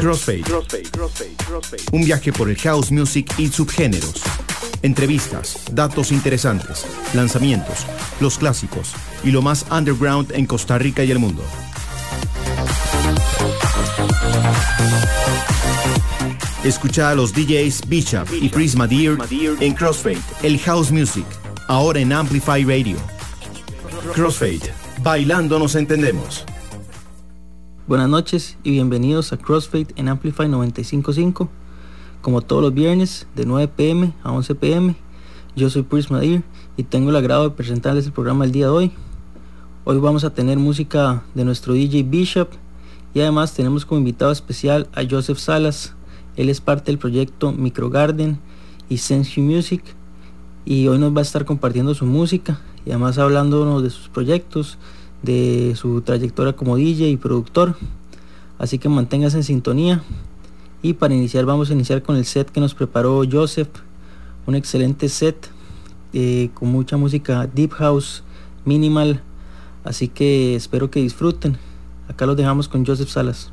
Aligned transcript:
Crossfade. 0.00 0.44
Un 1.92 2.04
viaje 2.04 2.32
por 2.32 2.48
el 2.48 2.56
house 2.56 2.90
music 2.90 3.30
y 3.36 3.48
subgéneros. 3.48 4.22
Entrevistas, 4.82 5.58
datos 5.72 6.10
interesantes, 6.10 6.86
lanzamientos, 7.12 7.84
los 8.18 8.38
clásicos 8.38 8.94
y 9.22 9.30
lo 9.30 9.42
más 9.42 9.66
underground 9.70 10.32
en 10.32 10.46
Costa 10.46 10.78
Rica 10.78 11.04
y 11.04 11.10
el 11.10 11.18
mundo. 11.18 11.44
Escucha 16.64 17.10
a 17.10 17.14
los 17.14 17.34
DJs 17.34 17.86
Bishop 17.86 18.26
y 18.32 18.48
Prisma 18.48 18.86
Deer 18.86 19.18
en 19.60 19.74
Crossfade, 19.74 20.22
el 20.42 20.58
house 20.60 20.90
music, 20.90 21.26
ahora 21.68 22.00
en 22.00 22.12
Amplify 22.12 22.64
Radio. 22.64 22.96
Crossfade, 24.14 24.72
bailando 25.02 25.58
nos 25.58 25.74
entendemos. 25.74 26.46
Buenas 27.90 28.08
noches 28.08 28.56
y 28.62 28.70
bienvenidos 28.70 29.32
a 29.32 29.36
Crossfade 29.36 29.88
en 29.96 30.08
Amplify 30.08 30.48
955. 30.48 31.48
Como 32.22 32.40
todos 32.40 32.62
los 32.62 32.72
viernes 32.72 33.26
de 33.34 33.44
9 33.44 33.66
pm 33.66 34.12
a 34.22 34.30
11 34.30 34.54
pm, 34.54 34.94
yo 35.56 35.68
soy 35.70 35.82
Prisma 35.82 36.20
Deer 36.20 36.44
y 36.76 36.84
tengo 36.84 37.10
el 37.10 37.16
agrado 37.16 37.48
de 37.48 37.56
presentarles 37.56 38.06
el 38.06 38.12
programa 38.12 38.44
el 38.44 38.52
día 38.52 38.66
de 38.66 38.70
hoy. 38.70 38.92
Hoy 39.82 39.98
vamos 39.98 40.22
a 40.22 40.32
tener 40.32 40.56
música 40.56 41.24
de 41.34 41.44
nuestro 41.44 41.74
DJ 41.74 42.04
Bishop 42.04 42.50
y 43.12 43.22
además 43.22 43.54
tenemos 43.54 43.84
como 43.84 43.98
invitado 43.98 44.30
especial 44.30 44.88
a 44.94 45.02
Joseph 45.02 45.38
Salas. 45.38 45.96
Él 46.36 46.48
es 46.48 46.60
parte 46.60 46.92
del 46.92 46.98
proyecto 46.98 47.50
Microgarden 47.50 48.38
y 48.88 48.98
Sense 48.98 49.40
Music 49.40 49.82
y 50.64 50.86
hoy 50.86 51.00
nos 51.00 51.12
va 51.12 51.18
a 51.18 51.22
estar 51.22 51.44
compartiendo 51.44 51.92
su 51.96 52.06
música 52.06 52.60
y 52.86 52.90
además 52.90 53.18
hablándonos 53.18 53.82
de 53.82 53.90
sus 53.90 54.08
proyectos, 54.08 54.78
de 55.22 55.74
su 55.76 56.00
trayectoria 56.02 56.54
como 56.54 56.76
DJ 56.76 57.08
y 57.08 57.16
productor. 57.16 57.76
Así 58.58 58.78
que 58.78 58.88
manténgase 58.88 59.38
en 59.38 59.44
sintonía. 59.44 60.02
Y 60.82 60.94
para 60.94 61.14
iniciar 61.14 61.44
vamos 61.44 61.70
a 61.70 61.74
iniciar 61.74 62.02
con 62.02 62.16
el 62.16 62.24
set 62.24 62.50
que 62.50 62.60
nos 62.60 62.74
preparó 62.74 63.22
Joseph. 63.30 63.68
Un 64.46 64.54
excelente 64.54 65.08
set 65.08 65.50
eh, 66.12 66.50
con 66.54 66.70
mucha 66.70 66.96
música 66.96 67.48
deep 67.52 67.72
house, 67.72 68.22
minimal. 68.64 69.22
Así 69.84 70.08
que 70.08 70.56
espero 70.56 70.90
que 70.90 71.00
disfruten. 71.00 71.58
Acá 72.08 72.26
los 72.26 72.36
dejamos 72.36 72.68
con 72.68 72.84
Joseph 72.84 73.08
Salas. 73.08 73.52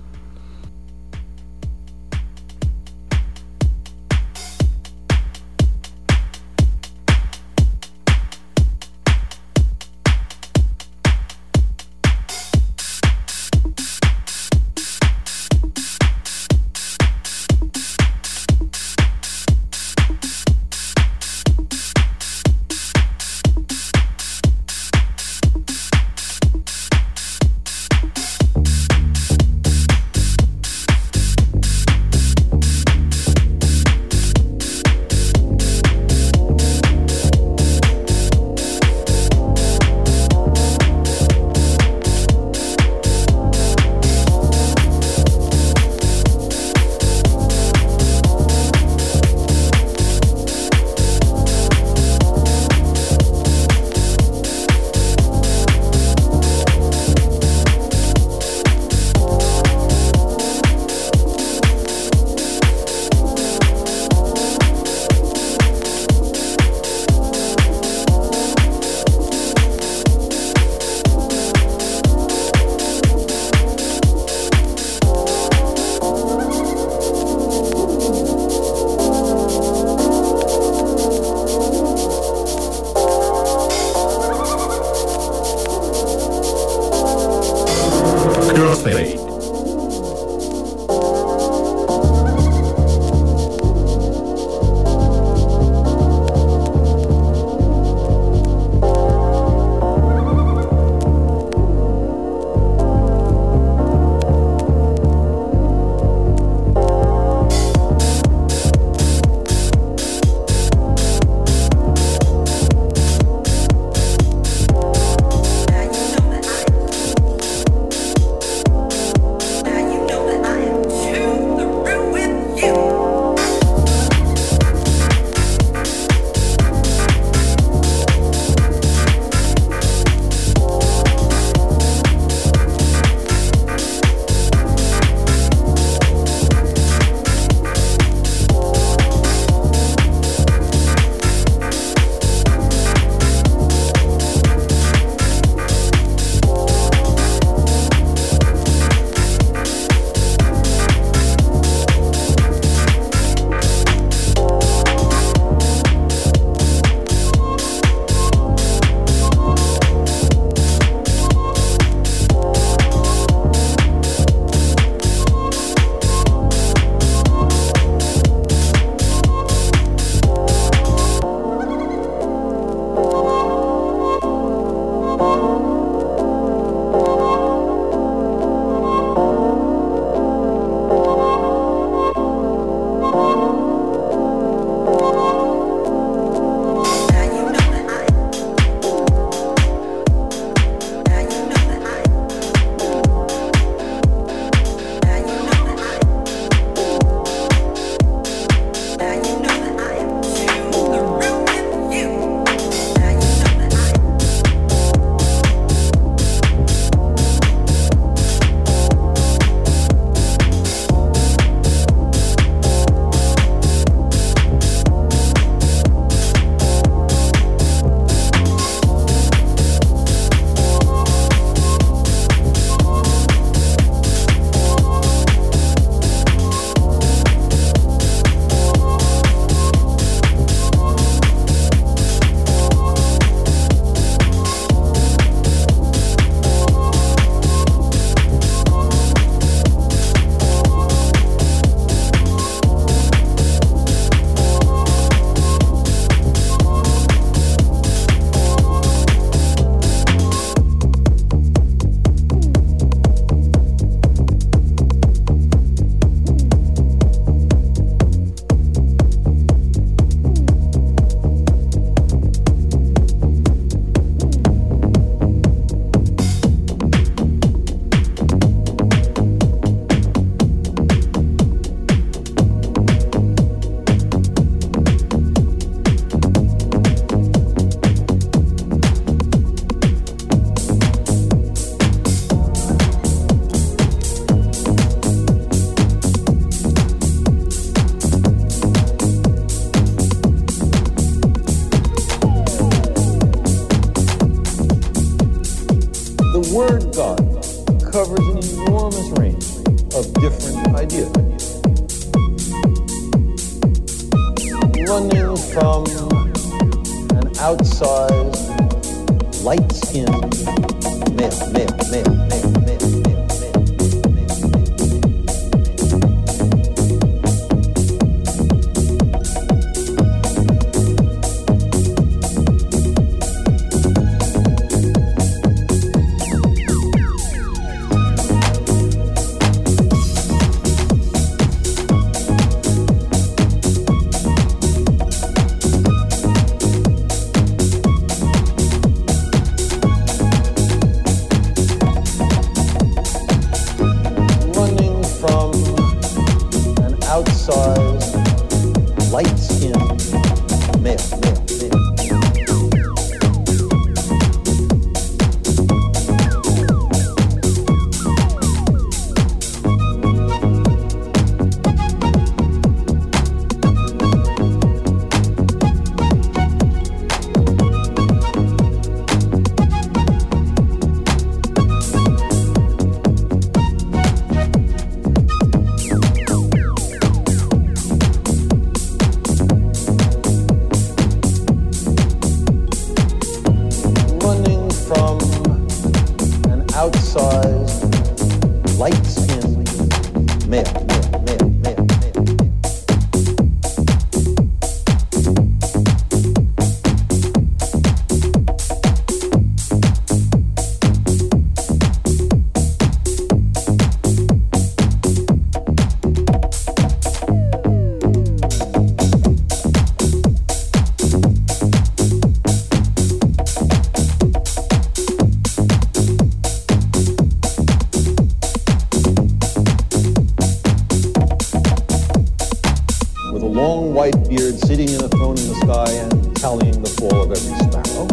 long 423.58 423.92
white 423.92 424.14
beard 424.30 424.54
sitting 424.70 424.88
in 424.88 425.04
a 425.04 425.10
throne 425.10 425.36
in 425.36 425.48
the 425.50 425.58
sky 425.66 425.90
and 425.90 426.14
tallying 426.38 426.78
the 426.78 426.94
fall 427.02 427.26
of 427.26 427.34
every 427.34 427.58
sparrow, 427.66 428.06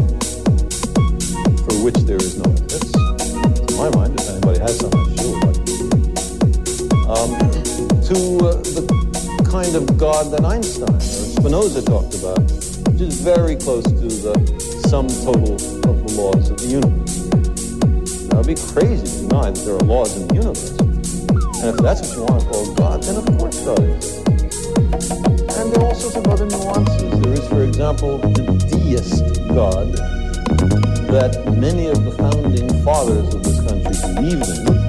for 1.68 1.84
which 1.84 2.00
there 2.08 2.16
is 2.16 2.40
no 2.40 2.48
offense. 2.48 2.88
To 3.68 3.76
my 3.76 3.92
mind, 3.92 4.16
if 4.16 4.24
anybody 4.24 4.58
has 4.64 4.80
something, 4.80 5.04
sure. 5.20 5.36
Um, 7.12 7.36
to 8.08 8.16
uh, 8.40 8.56
the 8.72 8.88
kind 9.44 9.76
of 9.76 9.84
God 9.98 10.32
that 10.32 10.48
Einstein 10.48 10.88
or 10.88 11.00
Spinoza 11.00 11.84
talked 11.84 12.16
about, 12.16 12.40
which 12.88 13.02
is 13.04 13.20
very 13.20 13.56
close 13.56 13.84
to 13.84 14.08
the 14.24 14.32
sum 14.88 15.12
total 15.28 15.60
of 15.60 15.96
the 16.08 16.12
laws 16.16 16.48
of 16.48 16.56
the 16.56 16.72
universe. 16.72 17.20
Now, 18.32 18.40
it 18.40 18.48
would 18.48 18.56
be 18.56 18.56
crazy 18.72 19.04
to 19.04 19.28
deny 19.28 19.50
that 19.52 19.60
there 19.60 19.76
are 19.76 19.84
laws 19.84 20.16
in 20.16 20.26
the 20.26 20.40
universe. 20.40 20.72
And 21.60 21.68
if 21.68 21.76
that's 21.84 22.00
what 22.00 22.16
you 22.16 22.24
want 22.24 22.40
to 22.40 22.48
call 22.48 22.74
God, 22.80 23.02
then 23.02 23.16
of 23.20 23.26
course 23.36 23.60
God 23.60 23.84
is 23.84 24.23
lots 26.14 26.26
of 26.26 26.32
other 26.32 26.46
nuances. 26.46 27.20
There 27.20 27.32
is, 27.32 27.48
for 27.48 27.62
example, 27.62 28.18
the 28.18 28.42
deist 28.70 29.24
God 29.48 29.92
that 31.08 31.56
many 31.56 31.86
of 31.86 32.04
the 32.04 32.12
founding 32.12 32.68
fathers 32.84 33.34
of 33.34 33.42
this 33.42 33.60
country 33.60 34.14
believed 34.14 34.68
in. 34.68 34.83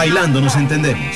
Bailando 0.00 0.40
nos 0.40 0.56
entendemos. 0.56 1.09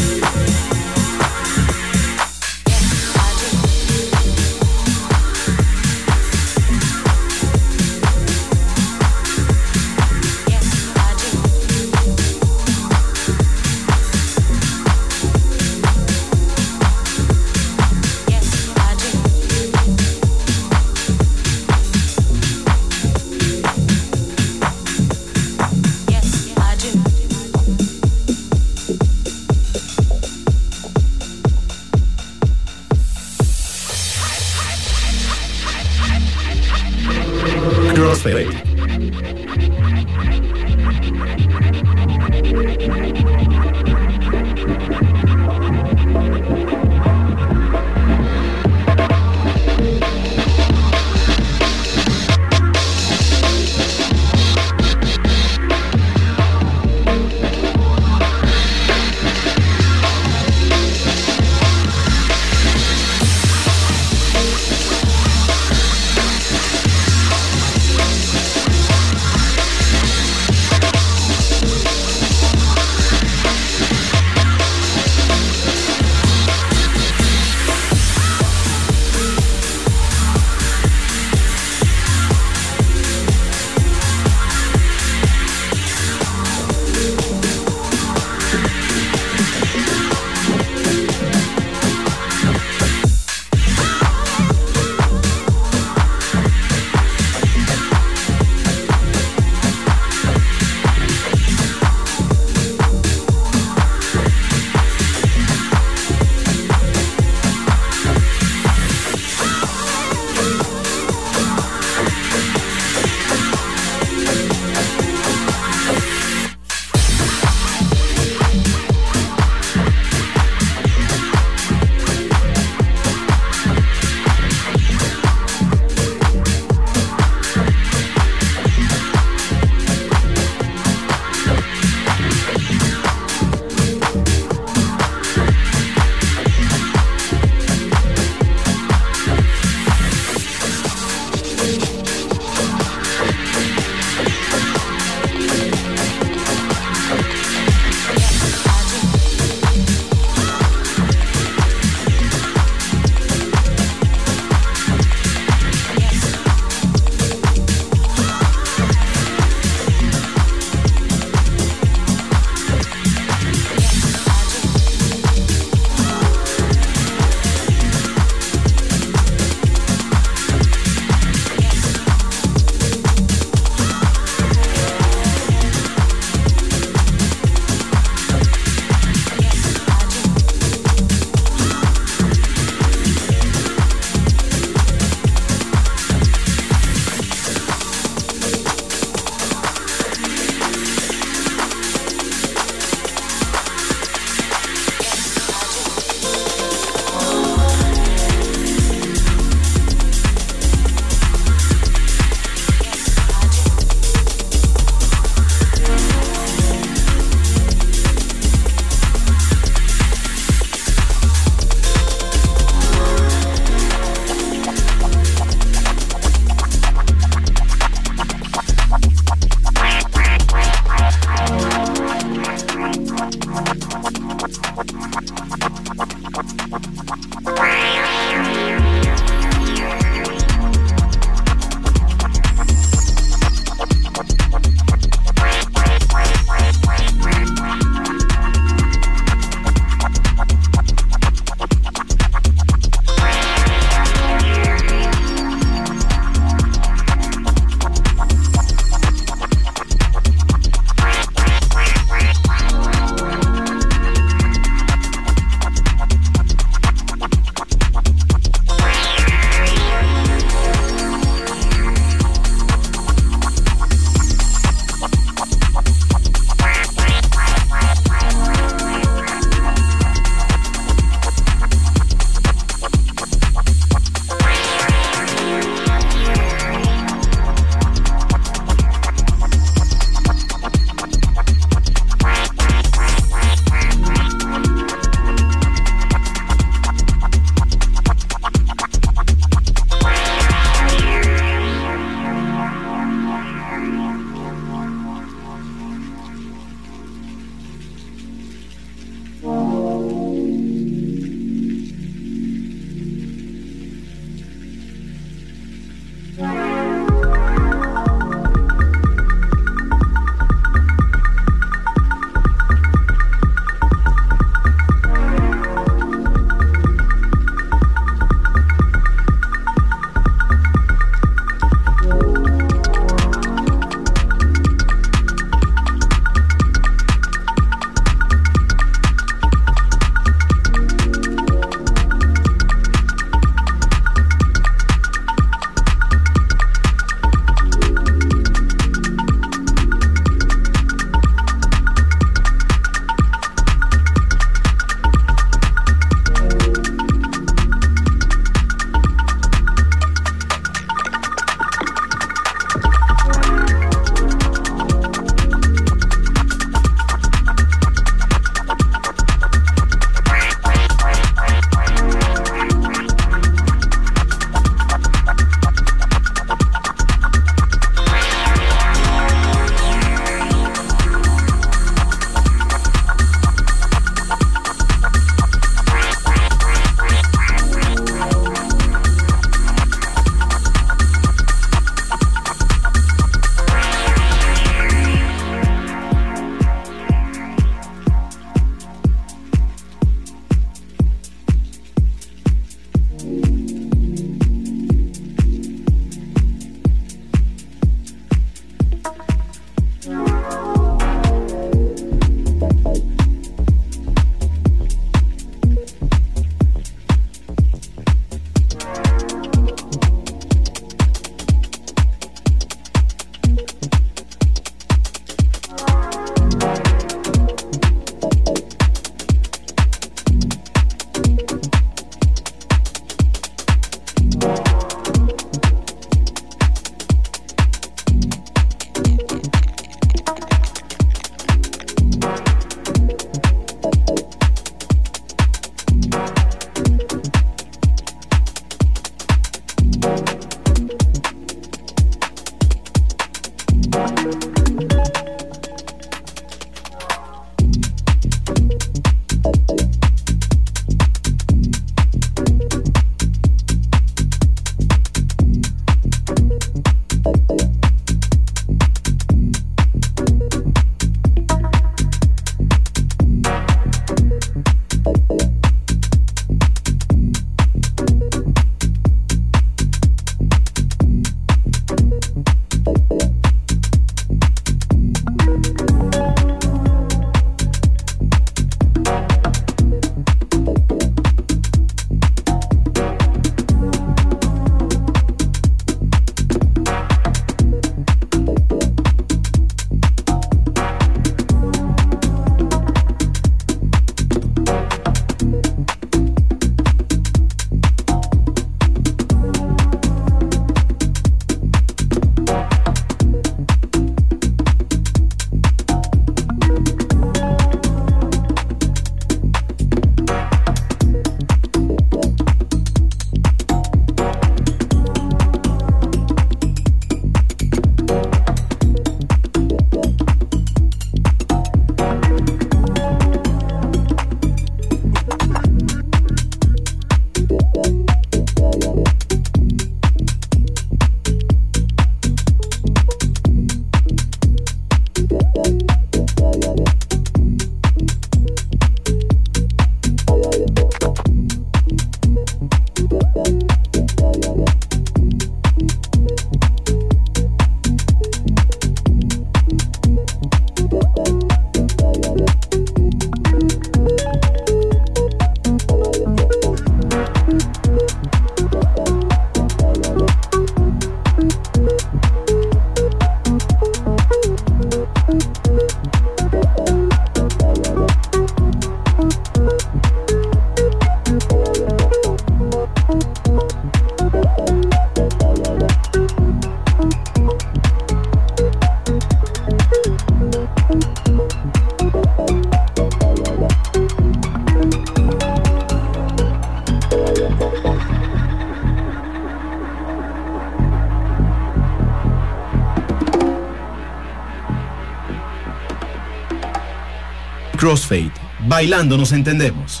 Bailando 598.67 599.17
nos 599.17 599.31
entendemos. 599.31 600.00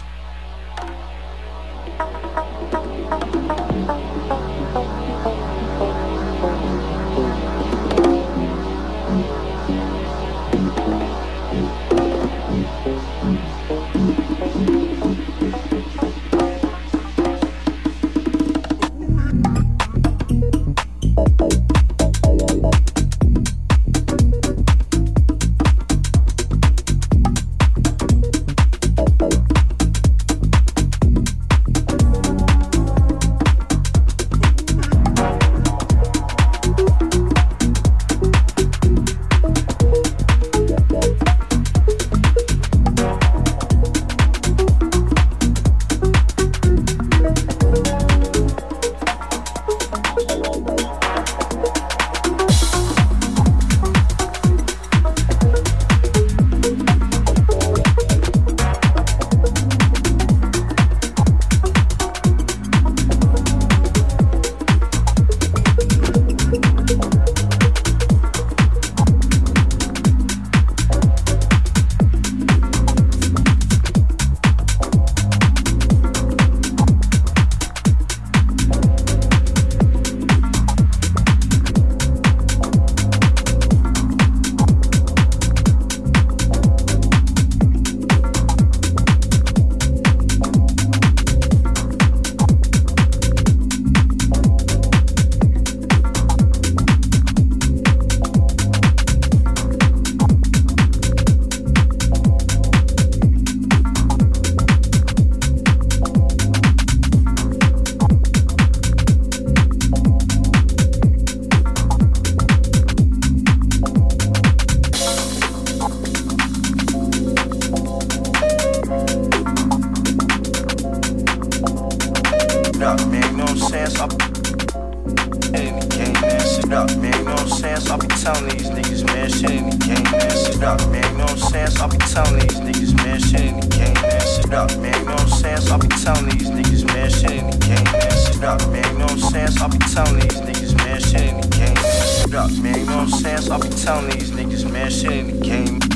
Shit 134.51 134.59
up, 134.59 134.77
man. 134.81 134.93
You 134.99 135.05
know 135.05 135.11
what 135.13 135.21
I'm 135.21 135.29
saying? 135.29 135.57
So 135.61 135.75
I 135.75 135.77
be 135.77 135.87
telling 135.87 136.25
these 136.25 136.49
niggas, 136.49 136.85
man, 136.87 137.09
shit 137.09 137.31
in 137.31 137.49
the 137.49 137.57
game, 137.57 137.83
man. 137.85 138.11
Shit 138.11 138.43
up, 138.43 138.67
man. 138.67 138.83
You 138.83 138.97
know 138.97 139.05
what 139.05 139.11
I'm 139.13 139.19
saying? 139.19 139.47
So 139.47 139.63
I 139.63 139.67
be 139.69 139.77
telling 139.77 140.19
these 140.19 140.41
niggas, 140.41 140.75
man, 140.75 140.99
shit 140.99 141.21
in 141.21 141.39
the 141.39 141.47
game. 141.47 141.75
Shit 142.19 142.35
up, 142.35 142.51
man. 142.61 142.79
You 142.79 142.85
know 142.85 142.97
what 142.97 143.03
I'm 143.03 143.09
saying? 143.11 143.37
So 143.37 143.53
I 143.53 143.59
be 143.59 143.69
telling 143.69 144.09
these 144.09 144.31
niggas, 144.31 144.69
man, 144.69 144.91
shit 144.91 145.11
in 145.13 145.39
the 145.39 145.45
game. 145.45 145.90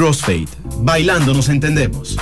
Crossfade. 0.00 0.48
Bailando 0.82 1.34
nos 1.34 1.50
entendemos. 1.50 2.16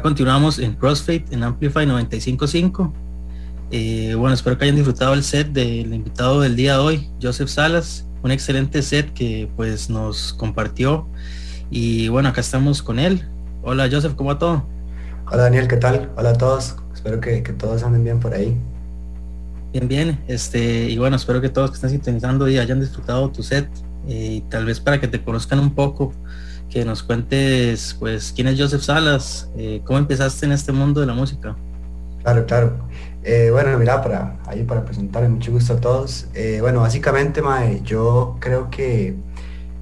Acá 0.00 0.08
continuamos 0.08 0.58
en 0.58 0.72
CrossFade 0.72 1.26
en 1.30 1.42
Amplify 1.42 1.84
955. 1.84 2.90
Eh, 3.70 4.14
bueno, 4.14 4.34
espero 4.34 4.56
que 4.56 4.64
hayan 4.64 4.76
disfrutado 4.76 5.12
el 5.12 5.22
set 5.22 5.48
del 5.48 5.92
invitado 5.92 6.40
del 6.40 6.56
día 6.56 6.74
de 6.74 6.78
hoy, 6.78 7.10
Joseph 7.20 7.48
Salas, 7.48 8.06
un 8.22 8.30
excelente 8.30 8.80
set 8.80 9.12
que 9.12 9.50
pues 9.56 9.90
nos 9.90 10.32
compartió 10.32 11.06
y 11.70 12.08
bueno, 12.08 12.30
acá 12.30 12.40
estamos 12.40 12.82
con 12.82 12.98
él. 12.98 13.28
Hola 13.62 13.90
Joseph, 13.92 14.14
¿cómo 14.16 14.30
va 14.30 14.38
todo? 14.38 14.66
Hola 15.30 15.42
Daniel, 15.42 15.68
¿qué 15.68 15.76
tal? 15.76 16.10
Hola 16.16 16.30
a 16.30 16.34
todos, 16.34 16.76
espero 16.94 17.20
que, 17.20 17.42
que 17.42 17.52
todos 17.52 17.82
anden 17.82 18.02
bien 18.02 18.20
por 18.20 18.32
ahí. 18.32 18.56
Bien, 19.74 19.86
bien, 19.86 20.24
este, 20.28 20.88
y 20.88 20.96
bueno, 20.96 21.16
espero 21.16 21.42
que 21.42 21.50
todos 21.50 21.70
que 21.70 21.74
están 21.74 21.90
sintonizando 21.90 22.48
y 22.48 22.58
hayan 22.58 22.80
disfrutado 22.80 23.30
tu 23.30 23.42
set 23.42 23.68
eh, 24.08 24.36
y 24.36 24.40
tal 24.48 24.64
vez 24.64 24.80
para 24.80 24.98
que 24.98 25.08
te 25.08 25.22
conozcan 25.22 25.58
un 25.58 25.74
poco, 25.74 26.14
que 26.70 26.84
nos 26.84 27.02
cuentes 27.02 27.96
pues 27.98 28.32
quién 28.34 28.46
es 28.46 28.58
Joseph 28.58 28.82
Salas, 28.82 29.50
eh, 29.56 29.82
cómo 29.84 29.98
empezaste 29.98 30.46
en 30.46 30.52
este 30.52 30.72
mundo 30.72 31.00
de 31.00 31.06
la 31.06 31.14
música. 31.14 31.56
Claro, 32.22 32.46
claro. 32.46 32.76
Eh, 33.22 33.48
bueno, 33.50 33.76
mira, 33.78 34.02
para 34.02 34.38
ahí 34.46 34.62
para 34.62 34.84
presentarme, 34.84 35.28
mucho 35.28 35.52
gusto 35.52 35.74
a 35.74 35.80
todos. 35.80 36.26
bueno, 36.60 36.80
básicamente, 36.80 37.42
Mae, 37.42 37.82
yo 37.82 38.36
creo 38.40 38.70
que 38.70 39.16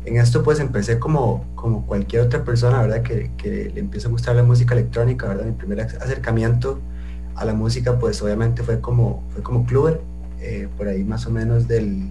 en 0.04 0.16
esto 0.16 0.42
pues 0.42 0.58
empecé 0.60 0.98
como, 0.98 1.44
como 1.54 1.86
cualquier 1.86 2.22
otra 2.22 2.42
persona, 2.42 2.80
¿verdad? 2.80 3.02
Que, 3.02 3.70
le 3.74 3.80
empieza 3.80 4.08
a 4.08 4.10
gustar 4.10 4.34
la 4.34 4.42
música 4.42 4.74
electrónica, 4.74 5.28
¿verdad? 5.28 5.44
Mi 5.44 5.52
primer 5.52 5.80
acercamiento 5.80 6.80
a 7.36 7.44
la 7.44 7.52
música 7.52 7.98
pues 7.98 8.20
obviamente 8.22 8.62
fue 8.62 8.80
como, 8.80 9.22
fue 9.30 9.42
como 9.42 9.66
Kluber, 9.66 10.00
por 10.76 10.88
ahí 10.88 11.04
más 11.04 11.26
o 11.26 11.30
menos 11.30 11.68
del 11.68 12.10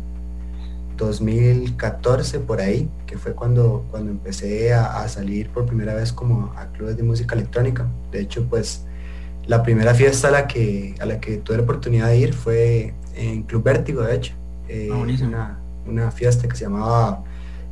2014 1.06 2.40
por 2.40 2.60
ahí, 2.60 2.90
que 3.06 3.18
fue 3.18 3.34
cuando, 3.34 3.86
cuando 3.92 4.12
empecé 4.12 4.74
a, 4.74 5.08
salir 5.08 5.50
por 5.50 5.66
primera 5.66 5.94
vez 5.94 6.12
como 6.12 6.54
a 6.58 6.68
clubes 6.72 6.98
de 6.98 7.04
música 7.04 7.36
electrónica. 7.36 7.88
De 8.12 8.22
hecho, 8.22 8.46
pues 8.50 8.86
la 9.46 9.64
primera 9.64 9.94
fiesta 9.94 10.28
a 10.28 10.32
la 10.32 10.48
que, 10.48 10.96
a 11.00 11.06
la 11.06 11.20
que 11.20 11.38
tuve 11.38 11.58
la 11.58 11.64
oportunidad 11.64 12.08
de 12.08 12.18
ir 12.18 12.34
fue 12.34 12.94
en 13.16 13.44
Club 13.44 13.64
Vértigo, 13.64 14.02
de 14.02 14.16
hecho. 14.16 14.34
Eh, 14.68 14.90
ah, 14.92 15.58
una, 15.86 16.12
fiesta 16.12 16.48
que 16.48 16.56
se 16.56 16.66
llamaba 16.66 17.24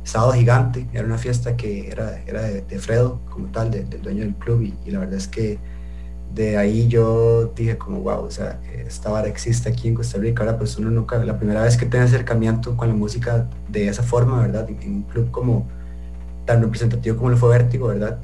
Sábado 0.02 0.32
Gigante, 0.32 0.86
era 0.92 1.04
una 1.04 1.18
fiesta 1.18 1.56
que 1.56 1.90
era, 1.90 2.22
era 2.26 2.42
de, 2.42 2.78
Fredo 2.78 3.20
como 3.30 3.48
tal, 3.48 3.70
del 3.70 4.00
dueño 4.00 4.22
del 4.22 4.34
club, 4.36 4.62
y 4.62 4.90
la 4.90 5.00
verdad 5.00 5.16
es 5.16 5.28
que 5.28 5.58
de 6.36 6.58
ahí 6.58 6.86
yo 6.86 7.46
dije 7.56 7.78
como, 7.78 8.00
wow, 8.00 8.24
o 8.24 8.30
sea, 8.30 8.60
esta 8.86 9.10
vara 9.10 9.26
existe 9.26 9.70
aquí 9.70 9.88
en 9.88 9.94
Costa 9.94 10.18
Rica, 10.18 10.58
pues 10.58 10.76
uno 10.76 10.90
nunca, 10.90 11.16
la 11.24 11.38
primera 11.38 11.62
vez 11.62 11.78
que 11.78 11.86
tiene 11.86 12.04
acercamiento 12.04 12.76
con 12.76 12.88
la 12.88 12.94
música 12.94 13.48
de 13.70 13.88
esa 13.88 14.02
forma, 14.02 14.42
¿verdad? 14.42 14.68
En, 14.68 14.96
un 14.96 15.02
club 15.04 15.30
como 15.30 15.66
tan 16.44 16.60
representativo 16.60 17.16
como 17.16 17.30
lo 17.30 17.38
fue 17.38 17.48
Vértigo, 17.48 17.88
¿verdad? 17.88 18.20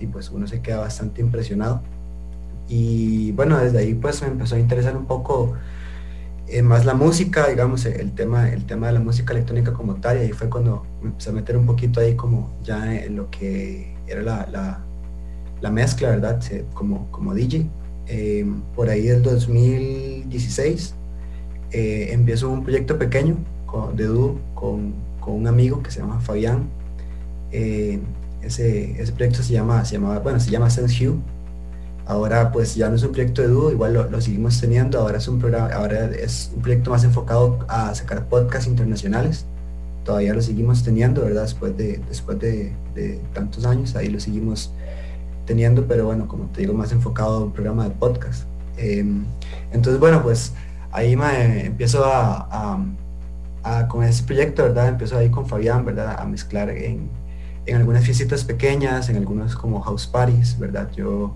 y 0.00 0.06
pues 0.08 0.30
uno 0.30 0.48
se 0.48 0.60
queda 0.60 0.80
bastante 0.80 1.20
impresionado. 1.20 1.80
Y 2.68 3.30
bueno, 3.32 3.56
desde 3.58 3.78
ahí 3.78 3.94
pues 3.94 4.20
me 4.22 4.28
empezó 4.28 4.56
a 4.56 4.58
interesar 4.58 4.96
un 4.96 5.06
poco 5.06 5.54
eh, 6.48 6.62
más 6.62 6.84
la 6.84 6.94
música, 6.94 7.46
digamos, 7.46 7.86
el 7.86 8.12
tema, 8.12 8.48
el 8.48 8.66
tema 8.66 8.88
de 8.88 8.94
la 8.94 9.00
música 9.00 9.34
electrónica 9.34 9.72
como 9.72 9.94
tal, 9.96 10.16
y 10.16 10.20
ahí 10.22 10.32
fue 10.32 10.50
cuando 10.50 10.84
me 11.00 11.10
empecé 11.10 11.30
a 11.30 11.32
meter 11.32 11.56
un 11.56 11.66
poquito 11.66 12.00
ahí 12.00 12.16
como 12.16 12.50
ya 12.64 12.92
en 12.92 13.14
lo 13.14 13.30
que 13.30 13.94
era 14.08 14.22
la 14.22 14.48
la 14.50 14.91
mezcla, 15.70 16.10
¿verdad? 16.10 16.40
Como, 16.74 17.10
como 17.10 17.34
DJ. 17.34 17.66
Eh, 18.08 18.44
por 18.74 18.88
ahí 18.90 19.02
del 19.02 19.22
2016 19.22 20.94
eh, 21.70 22.08
empiezo 22.10 22.50
un 22.50 22.64
proyecto 22.64 22.98
pequeño 22.98 23.36
de 23.94 24.04
dúo 24.04 24.38
con, 24.54 24.92
un 25.26 25.46
amigo 25.46 25.82
que 25.82 25.90
se 25.90 26.00
llama 26.00 26.20
Fabián. 26.20 26.68
Eh, 27.52 28.00
ese, 28.42 29.00
ese, 29.00 29.12
proyecto 29.12 29.42
se 29.42 29.52
llama, 29.52 29.84
se 29.84 29.94
llama, 29.94 30.18
bueno, 30.18 30.40
se 30.40 30.50
llama 30.50 30.68
Sense 30.68 31.08
Hue. 31.08 31.16
Ahora 32.04 32.50
pues 32.50 32.74
ya 32.74 32.88
no 32.88 32.96
es 32.96 33.02
un 33.04 33.12
proyecto 33.12 33.42
de 33.42 33.48
dúo, 33.48 33.70
igual 33.70 33.94
lo, 33.94 34.20
seguimos 34.20 34.60
teniendo, 34.60 34.98
ahora 34.98 35.18
es 35.18 35.28
un 35.28 35.38
programa, 35.38 35.68
ahora 35.68 36.06
es 36.06 36.50
un 36.54 36.60
proyecto 36.60 36.90
más 36.90 37.04
enfocado 37.04 37.60
a 37.68 37.94
sacar 37.94 38.26
podcasts 38.26 38.66
internacionales. 38.66 39.46
Todavía 40.04 40.34
lo 40.34 40.42
seguimos 40.42 40.82
teniendo, 40.82 41.22
¿verdad? 41.22 41.42
Después 41.42 41.76
de, 41.76 42.00
después 42.08 42.40
de, 42.40 42.72
de 42.94 43.20
tantos 43.32 43.64
años, 43.64 43.94
ahí 43.94 44.08
lo 44.08 44.18
seguimos 44.18 44.72
teniendo, 45.46 45.86
pero 45.86 46.06
bueno, 46.06 46.28
como 46.28 46.44
te 46.46 46.62
digo, 46.62 46.74
más 46.74 46.92
enfocado 46.92 47.36
a 47.36 47.44
un 47.44 47.52
programa 47.52 47.84
de 47.84 47.90
podcast. 47.90 48.44
Em, 48.76 49.24
entonces, 49.72 50.00
bueno, 50.00 50.22
pues 50.22 50.52
ahí 50.92 51.16
me 51.16 51.66
empiezo 51.66 52.04
a, 52.04 52.76
con 53.88 54.02
ese 54.02 54.24
proyecto, 54.24 54.64
¿verdad? 54.64 54.88
Empiezo 54.88 55.16
ahí 55.16 55.30
con 55.30 55.46
Fabián, 55.46 55.84
¿verdad? 55.84 56.16
A 56.18 56.24
mezclar 56.24 56.70
en, 56.70 57.08
en 57.66 57.76
algunas 57.76 58.04
fiestas 58.04 58.44
pequeñas, 58.44 59.08
en 59.08 59.16
algunos 59.16 59.54
como 59.54 59.80
house 59.80 60.06
parties, 60.06 60.58
¿verdad? 60.58 60.90
Yo 60.96 61.34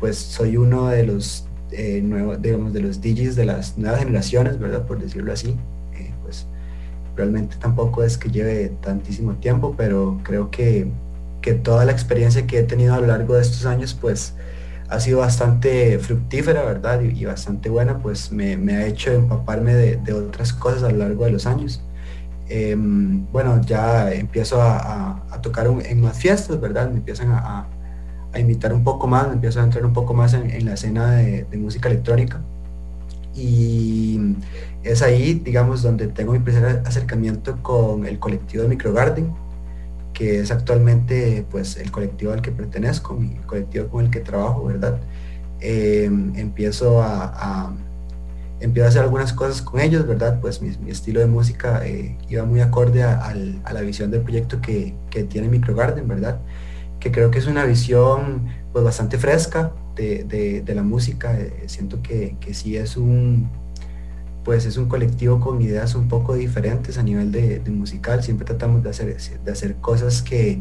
pues 0.00 0.16
soy 0.16 0.56
uno 0.56 0.88
de 0.88 1.04
los 1.04 1.46
eh, 1.70 2.00
nuevos, 2.02 2.40
digamos, 2.42 2.72
de 2.72 2.80
los 2.80 3.00
DJs 3.00 3.36
de 3.36 3.44
las 3.44 3.78
nuevas 3.78 4.00
generaciones, 4.00 4.58
¿verdad? 4.58 4.86
Por 4.86 5.00
decirlo 5.00 5.32
así. 5.32 5.56
Eh, 5.94 6.12
pues 6.22 6.46
realmente 7.16 7.56
tampoco 7.60 8.02
es 8.02 8.18
que 8.18 8.30
lleve 8.30 8.72
tantísimo 8.80 9.34
tiempo, 9.34 9.74
pero 9.76 10.18
creo 10.24 10.50
que 10.50 10.90
que 11.40 11.54
toda 11.54 11.84
la 11.84 11.92
experiencia 11.92 12.46
que 12.46 12.58
he 12.58 12.62
tenido 12.62 12.94
a 12.94 13.00
lo 13.00 13.06
largo 13.06 13.34
de 13.34 13.42
estos 13.42 13.66
años, 13.66 13.96
pues 13.98 14.34
ha 14.88 14.98
sido 15.00 15.20
bastante 15.20 15.98
fructífera, 15.98 16.64
¿verdad? 16.64 17.00
Y, 17.02 17.24
bastante 17.24 17.70
buena, 17.70 17.98
pues 17.98 18.32
me, 18.32 18.54
ha 18.74 18.86
hecho 18.86 19.12
empaparme 19.12 19.74
de, 19.74 20.12
otras 20.12 20.52
cosas 20.52 20.82
a 20.82 20.90
lo 20.90 20.98
largo 20.98 21.24
de 21.24 21.30
los 21.30 21.46
años. 21.46 21.82
Em, 22.48 23.26
bueno, 23.32 23.60
ya 23.62 24.12
empiezo 24.12 24.60
a, 24.60 25.22
tocar 25.42 25.66
en 25.68 26.00
más 26.00 26.18
fiestas, 26.18 26.60
¿verdad? 26.60 26.90
Me 26.90 26.98
empiezan 26.98 27.30
a, 27.32 27.66
invitar 28.36 28.72
un 28.72 28.84
poco 28.84 29.06
más, 29.06 29.26
me 29.28 29.34
empiezo 29.34 29.60
a 29.60 29.64
entrar 29.64 29.84
un 29.84 29.92
poco 29.92 30.14
más 30.14 30.34
en, 30.34 30.64
la 30.64 30.74
escena 30.74 31.12
de, 31.12 31.44
de, 31.44 31.56
música 31.58 31.88
electrónica. 31.88 32.40
Y 33.34 34.36
es 34.82 35.02
ahí, 35.02 35.34
digamos, 35.34 35.82
donde 35.82 36.08
tengo 36.08 36.32
mi 36.32 36.40
primer 36.40 36.82
acercamiento 36.84 37.62
con 37.62 38.06
el 38.06 38.18
colectivo 38.18 38.64
de 38.64 38.68
Microgarden 38.70 39.32
que 40.12 40.40
es 40.40 40.50
actualmente 40.50 41.44
pues 41.50 41.76
el 41.76 41.90
colectivo 41.90 42.32
al 42.32 42.42
que 42.42 42.50
pertenezco, 42.50 43.14
mi 43.14 43.36
colectivo 43.46 43.88
con 43.88 44.04
el 44.04 44.10
que 44.10 44.20
trabajo, 44.20 44.64
¿verdad? 44.64 44.98
Em, 45.60 46.34
empiezo 46.36 47.02
a, 47.02 47.72
empiezo 48.60 48.86
a 48.86 48.88
hacer 48.88 49.02
algunas 49.02 49.32
cosas 49.32 49.62
con 49.62 49.80
ellos, 49.80 50.06
¿verdad? 50.06 50.40
Pues 50.40 50.60
mi, 50.62 50.90
estilo 50.90 51.20
de 51.20 51.26
música 51.26 51.86
eh, 51.86 52.16
iba 52.28 52.44
muy 52.44 52.60
acorde 52.60 53.02
a, 53.02 53.34
la 53.34 53.80
visión 53.82 54.10
del 54.10 54.22
proyecto 54.22 54.60
que, 54.60 54.94
que, 55.10 55.24
tiene 55.24 55.48
Microgarden, 55.48 56.06
¿verdad? 56.08 56.40
Que 56.98 57.12
creo 57.12 57.30
que 57.30 57.38
es 57.38 57.46
una 57.46 57.64
visión 57.64 58.48
pues 58.72 58.84
bastante 58.84 59.18
fresca 59.18 59.72
de, 59.96 60.62
de, 60.64 60.74
la 60.74 60.82
música, 60.82 61.38
eh, 61.38 61.64
siento 61.66 62.02
que, 62.02 62.36
que 62.40 62.54
sí 62.54 62.76
es 62.76 62.96
un, 62.96 63.50
pues 64.44 64.64
es 64.64 64.76
un 64.76 64.88
colectivo 64.88 65.40
con 65.40 65.60
ideas 65.60 65.94
un 65.94 66.08
poco 66.08 66.34
diferentes 66.34 66.98
a 66.98 67.02
nivel 67.02 67.32
de, 67.32 67.62
musical. 67.68 68.22
Siempre 68.22 68.46
tratamos 68.46 68.82
de 68.82 68.90
hacer, 68.90 69.16
de 69.16 69.52
hacer 69.52 69.76
cosas 69.76 70.22
que, 70.22 70.60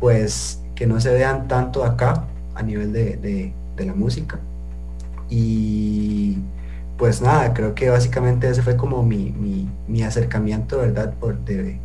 pues, 0.00 0.60
que 0.74 0.86
no 0.86 1.00
se 1.00 1.12
vean 1.12 1.48
tanto 1.48 1.84
acá 1.84 2.24
a 2.54 2.62
nivel 2.62 2.92
de, 2.92 3.52
la 3.78 3.94
música. 3.94 4.38
Y 5.28 6.38
pues 6.96 7.20
nada, 7.20 7.52
creo 7.54 7.74
que 7.74 7.90
básicamente 7.90 8.48
ese 8.48 8.62
fue 8.62 8.76
como 8.76 9.02
mi, 9.02 9.68
acercamiento, 10.04 10.78
¿verdad? 10.78 11.14
Por 11.14 11.38
de, 11.44 11.80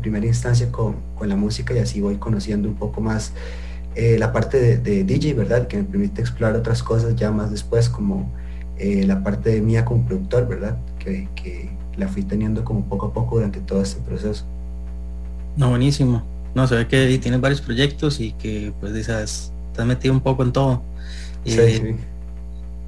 primera 0.00 0.24
instancia 0.24 0.72
con, 0.72 0.96
la 1.20 1.36
música 1.36 1.74
y 1.74 1.78
así 1.78 2.00
voy 2.00 2.16
conociendo 2.16 2.68
un 2.68 2.76
poco 2.76 3.00
más 3.00 3.32
eh, 3.94 4.16
la 4.18 4.32
parte 4.32 4.78
de, 4.78 5.04
DJ, 5.04 5.34
¿verdad? 5.34 5.66
Que 5.66 5.78
me 5.78 5.84
permite 5.84 6.20
explorar 6.20 6.56
otras 6.56 6.82
cosas 6.82 7.14
ya 7.16 7.30
más 7.30 7.50
después 7.50 7.88
como 7.88 8.30
eh, 8.82 9.06
la 9.06 9.22
parte 9.22 9.50
de 9.50 9.60
mía 9.60 9.84
como 9.84 10.04
productor, 10.04 10.48
¿verdad? 10.48 10.76
Que, 10.98 11.70
la 11.96 12.08
fui 12.08 12.22
teniendo 12.22 12.64
como 12.64 12.84
poco 12.86 13.06
a 13.06 13.12
poco 13.12 13.36
durante 13.36 13.60
todo 13.60 13.82
este 13.82 14.00
proceso. 14.00 14.44
No, 15.56 15.68
buenísimo. 15.68 16.22
No, 16.54 16.66
se 16.66 16.74
ve 16.74 16.88
que 16.88 17.18
tienes 17.18 17.40
varios 17.40 17.60
proyectos 17.60 18.18
y 18.18 18.32
que 18.32 18.72
pues 18.80 18.94
dices, 18.94 19.52
has 19.76 19.86
metido 19.86 20.14
un 20.14 20.20
poco 20.20 20.42
en 20.42 20.52
todo. 20.52 20.82
Sí, 21.44 21.58
eh, 21.60 21.96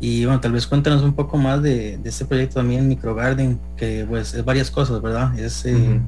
Y 0.01 0.25
bueno, 0.25 0.41
tal 0.41 0.53
vez 0.53 0.67
cuéntanos 0.67 1.03
un 1.03 1.13
poco 1.13 1.37
más 1.37 1.63
de, 1.63 2.01
este 2.03 2.25
proyecto 2.25 2.57
también, 2.57 2.89
Microgarden, 2.89 3.61
que 3.77 4.07
pues 4.09 4.35
es 4.35 4.45
varias 4.45 4.71
cosas, 4.71 5.01
¿verdad? 5.01 5.39
Es, 5.39 5.65
eh, 5.67 6.01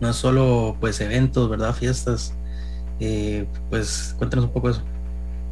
No 0.00 0.08
es 0.08 0.16
solo 0.16 0.76
pues 0.80 1.00
eventos, 1.00 1.48
¿verdad? 1.48 1.74
Fiestas. 1.74 2.32
pues 3.70 4.16
cuéntanos 4.18 4.46
un 4.46 4.52
poco 4.52 4.70
eso. 4.70 4.82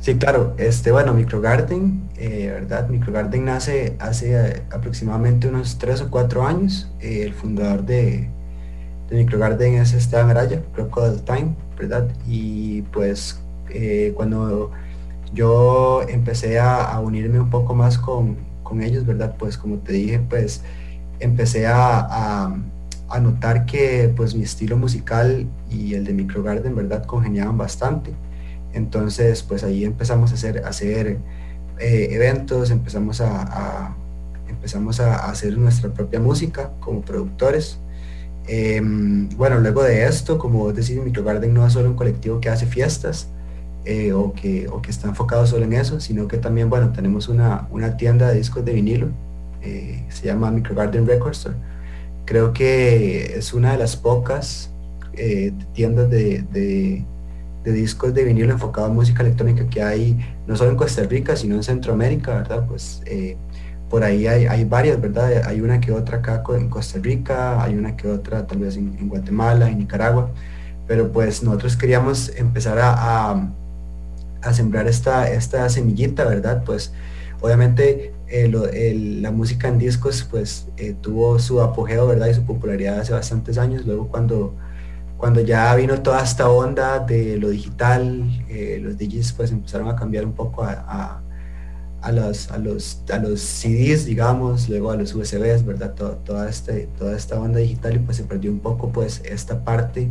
Sí, 0.01 0.15
claro. 0.17 0.55
Este, 0.59 0.93
bueno, 0.93 1.15
Microgarden, 1.15 2.09
eh, 2.17 2.51
¿verdad? 2.53 2.89
Microgarden 2.89 3.45
nace 3.45 3.97
hace 3.99 4.35
eh, 4.35 4.63
aproximadamente 4.71 5.49
unos 5.49 5.79
tres 5.79 6.01
o 6.01 6.11
cuatro 6.11 6.47
años. 6.47 6.91
Eh, 7.01 7.23
el 7.25 7.35
fundador 7.35 7.85
de, 7.85 8.29
de, 9.09 9.17
Microgarden 9.17 9.75
es 9.75 9.95
Esteban 9.95 10.31
Araya, 10.31 10.63
Crocodile 10.75 11.23
Time, 11.23 11.57
¿verdad? 11.79 12.09
Y 12.27 12.83
pues 12.83 13.41
cuando 14.15 14.71
yo 15.35 16.03
empecé 16.09 16.59
a, 16.59 16.99
unirme 17.01 17.41
un 17.41 17.51
poco 17.51 17.75
más 17.75 17.99
con, 17.99 18.37
ellos, 18.81 19.07
¿verdad? 19.07 19.37
Pues 19.39 19.59
como 19.59 19.79
te 19.79 19.93
dije, 19.93 20.19
pues 20.19 20.63
empecé 21.21 21.67
a, 21.67 22.47
a, 23.09 23.21
notar 23.21 23.67
que 23.67 24.13
pues 24.17 24.35
mi 24.35 24.43
estilo 24.43 24.77
musical 24.77 25.47
y 25.71 25.95
el 25.95 26.05
de 26.05 26.13
Microgarden, 26.13 26.75
¿verdad? 26.75 27.05
Congeniaban 27.07 27.59
bastante 27.59 28.15
Entonces, 28.77 29.43
pues 29.43 29.65
ahí 29.65 29.85
empezamos 29.87 30.33
a 30.33 30.35
hacer, 30.35 30.63
hacer 30.67 31.17
eh, 31.79 32.09
eventos, 32.11 32.71
empezamos 32.71 33.23
a, 33.23 33.97
empezamos 34.49 35.01
a 35.01 35.31
hacer 35.31 35.57
nuestra 35.57 35.89
propia 35.91 36.21
música 36.21 36.73
como 36.79 37.01
productores. 37.01 37.79
Em, 38.47 39.31
bueno, 39.31 39.59
luego 39.61 39.83
de 39.83 40.05
esto, 40.05 40.37
como 40.37 40.59
vos 40.59 40.77
decís, 40.77 41.01
Microgarden 41.03 41.55
no 41.55 41.67
es 41.67 41.73
solo 41.73 41.89
un 41.89 41.97
colectivo 41.97 42.39
que 42.39 42.51
hace 42.51 42.67
fiestas 42.67 43.29
eh, 43.87 44.13
o, 44.13 44.35
que, 44.35 44.69
o 44.69 44.83
que 44.83 44.91
está 44.91 45.09
enfocado 45.09 45.47
solo 45.47 45.65
en 45.65 45.73
eso, 45.73 45.99
sino 45.99 46.29
que 46.29 46.37
también, 46.37 46.69
bueno, 46.69 46.93
tenemos 46.93 47.29
una, 47.29 47.67
una 47.71 47.97
tienda 47.97 48.29
de 48.29 48.37
discos 48.37 48.63
de 48.63 48.73
vinilo, 48.75 49.09
eh, 49.63 50.05
se 50.11 50.27
llama 50.27 50.51
Microgarden 50.51 51.07
Records 51.07 51.39
Store. 51.39 51.57
Creo 52.27 52.53
que 52.53 53.39
es 53.39 53.55
una 53.55 53.73
de 53.73 53.79
las 53.79 53.97
pocas 53.97 54.71
tiendas 55.73 56.11
de, 56.11 56.43
de 56.53 57.07
discos 57.73 58.15
de 58.15 58.25
vinilo 58.25 58.53
enfocado 58.53 58.89
en 58.89 58.95
música 58.95 59.23
electrónica 59.23 59.69
que 59.69 59.83
hay 59.83 60.19
no 60.47 60.57
solo 60.57 60.71
en 60.71 60.77
Costa 60.77 61.03
Rica, 61.03 61.37
sino 61.37 61.55
en 61.57 61.63
Centroamérica, 61.63 62.35
¿verdad? 62.35 62.67
Pues 62.67 63.03
eh, 63.07 63.37
por 63.91 64.05
ahí 64.05 64.27
hay, 64.27 64.47
hay, 64.47 64.65
varias, 64.65 65.01
¿verdad? 65.01 65.43
Hay 65.47 65.61
una 65.61 65.81
que 65.81 65.93
otra 65.93 66.19
acá 66.19 66.43
en 66.57 66.69
Costa 66.69 66.99
Rica, 67.01 67.63
hay 67.63 67.75
una 67.75 67.97
que 67.97 68.09
otra 68.09 68.47
tal 68.47 68.59
vez 68.59 68.77
en, 68.77 69.09
Guatemala, 69.09 69.69
en 69.69 69.79
Nicaragua, 69.79 70.31
pero 70.87 71.13
pues 71.13 71.43
nosotros 71.43 71.77
queríamos 71.77 72.33
empezar 72.37 72.79
a, 72.79 73.51
a, 74.43 74.53
sembrar 74.53 74.87
esta, 74.87 75.31
esta 75.31 75.69
semillita, 75.69 76.25
¿verdad? 76.25 76.63
Pues 76.65 76.93
obviamente 77.41 78.13
eh, 78.29 79.19
la 79.21 79.31
música 79.31 79.69
en 79.69 79.79
discos 79.79 80.27
pues 80.29 80.69
eh, 80.77 80.95
tuvo 81.01 81.39
su 81.39 81.61
apogeo, 81.61 82.07
¿verdad? 82.07 82.29
Y 82.29 82.35
su 82.35 82.45
popularidad 82.45 83.01
hace 83.01 83.13
bastantes 83.13 83.57
años, 83.59 83.87
luego 83.87 84.09
cuando 84.09 84.55
cuando 85.17 85.41
ya 85.41 85.75
vino 85.75 86.03
toda 86.03 86.23
esta 86.23 86.49
onda 86.51 86.99
de 86.99 87.39
lo 87.39 87.49
digital, 87.49 88.25
eh, 88.49 88.79
los 88.83 88.99
DJs 88.99 89.33
pues 89.33 89.51
empezaron 89.51 89.89
a 89.89 89.97
cambiar 89.97 90.27
un 90.27 90.33
poco 90.33 90.63
a, 90.63 91.23
a, 92.03 92.13
los, 92.13 92.51
a, 92.51 92.59
los, 92.59 93.03
a 93.13 93.19
los 93.19 93.41
CDs, 93.41 94.05
digamos, 94.05 94.69
luego 94.69 94.91
a 94.91 94.97
los 94.97 95.15
USBs, 95.15 95.65
¿verdad? 95.65 95.95
toda, 95.95 96.49
este, 96.49 96.89
toda 96.99 97.17
esta 97.17 97.41
onda 97.41 97.59
digital 97.59 97.97
y 97.97 97.99
pues 98.01 98.19
se 98.19 98.25
perdió 98.25 98.51
un 98.51 98.61
poco 98.61 98.91
pues 98.93 99.23
esta 99.25 99.65
parte 99.65 100.11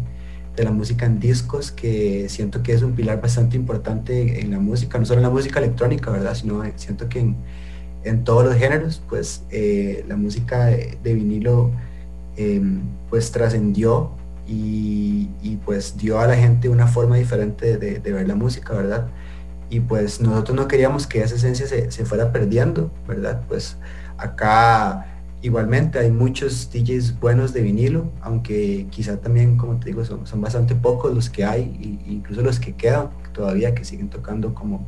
de 0.55 0.63
la 0.63 0.71
música 0.71 1.05
en 1.05 1.19
discos 1.19 1.71
que 1.71 2.27
siento 2.29 2.63
que 2.63 2.73
es 2.73 2.81
un 2.81 2.93
pilar 2.93 3.21
bastante 3.21 3.57
importante 3.57 4.39
en 4.41 4.51
la 4.51 4.59
música, 4.59 4.97
no 4.97 5.05
solo 5.05 5.19
en 5.19 5.23
la 5.23 5.29
música 5.29 5.59
electrónica, 5.59 6.11
¿verdad? 6.11 6.33
Sino 6.33 6.63
siento 6.77 7.09
que 7.09 7.19
en, 7.19 7.35
en 8.03 8.23
todos 8.23 8.45
los 8.45 8.55
géneros, 8.55 9.01
pues 9.07 9.43
eh, 9.51 10.03
la 10.07 10.15
música 10.15 10.65
de, 10.65 11.13
vinilo 11.13 11.71
em, 12.37 12.81
pues 13.09 13.31
trascendió 13.31 14.11
y, 14.47 15.59
pues 15.65 15.97
dio 15.97 16.19
a 16.19 16.27
la 16.27 16.35
gente 16.35 16.69
una 16.69 16.87
forma 16.87 17.17
diferente 17.17 17.77
de, 17.77 17.99
ver 17.99 18.27
la 18.27 18.35
música, 18.35 18.73
¿verdad? 18.73 19.07
Y 19.69 19.79
pues 19.79 20.21
nosotros 20.21 20.55
no 20.55 20.67
queríamos 20.67 21.07
que 21.07 21.21
esa 21.21 21.35
esencia 21.35 21.65
se, 21.67 22.05
fuera 22.05 22.31
perdiendo, 22.31 22.91
¿verdad? 23.07 23.41
Pues 23.47 23.77
acá 24.17 25.07
igualmente 25.41 25.97
hay 25.99 26.11
muchos 26.11 26.69
DJs 26.71 27.19
buenos 27.19 27.53
de 27.53 27.61
vinilo, 27.61 28.11
aunque 28.21 28.87
quizá 28.91 29.17
también, 29.17 29.57
como 29.57 29.79
te 29.79 29.87
digo, 29.87 30.05
son, 30.05 30.27
son 30.27 30.41
bastante 30.41 30.75
pocos 30.75 31.13
los 31.13 31.29
que 31.29 31.45
hay, 31.45 32.03
incluso 32.07 32.41
los 32.41 32.59
que 32.59 32.73
quedan 32.73 33.09
todavía, 33.33 33.73
que 33.73 33.83
siguen 33.83 34.09
tocando 34.09 34.53
como 34.53 34.87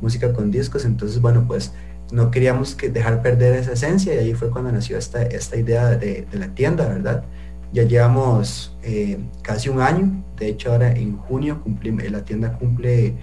música 0.00 0.32
con 0.32 0.50
discos. 0.50 0.84
Entonces, 0.86 1.20
bueno, 1.20 1.44
pues 1.46 1.72
no 2.10 2.30
queríamos 2.30 2.74
que 2.74 2.88
dejar 2.88 3.20
perder 3.22 3.54
esa 3.54 3.72
esencia 3.72 4.14
y 4.14 4.18
ahí 4.18 4.34
fue 4.34 4.50
cuando 4.50 4.72
nació 4.72 4.96
esta, 4.96 5.22
esta 5.22 5.56
idea 5.56 5.90
de, 5.90 6.26
de 6.30 6.38
la 6.38 6.48
tienda, 6.48 6.88
¿verdad? 6.88 7.24
Ya 7.72 7.82
llevamos 7.82 8.76
eh, 8.82 9.18
casi 9.42 9.68
un 9.68 9.80
año, 9.80 10.24
de 10.36 10.48
hecho 10.48 10.72
ahora 10.72 10.92
en 10.92 11.16
junio 11.16 11.62
cumplimos, 11.62 12.10
la 12.10 12.24
tienda 12.24 12.56
cumple 12.58 13.14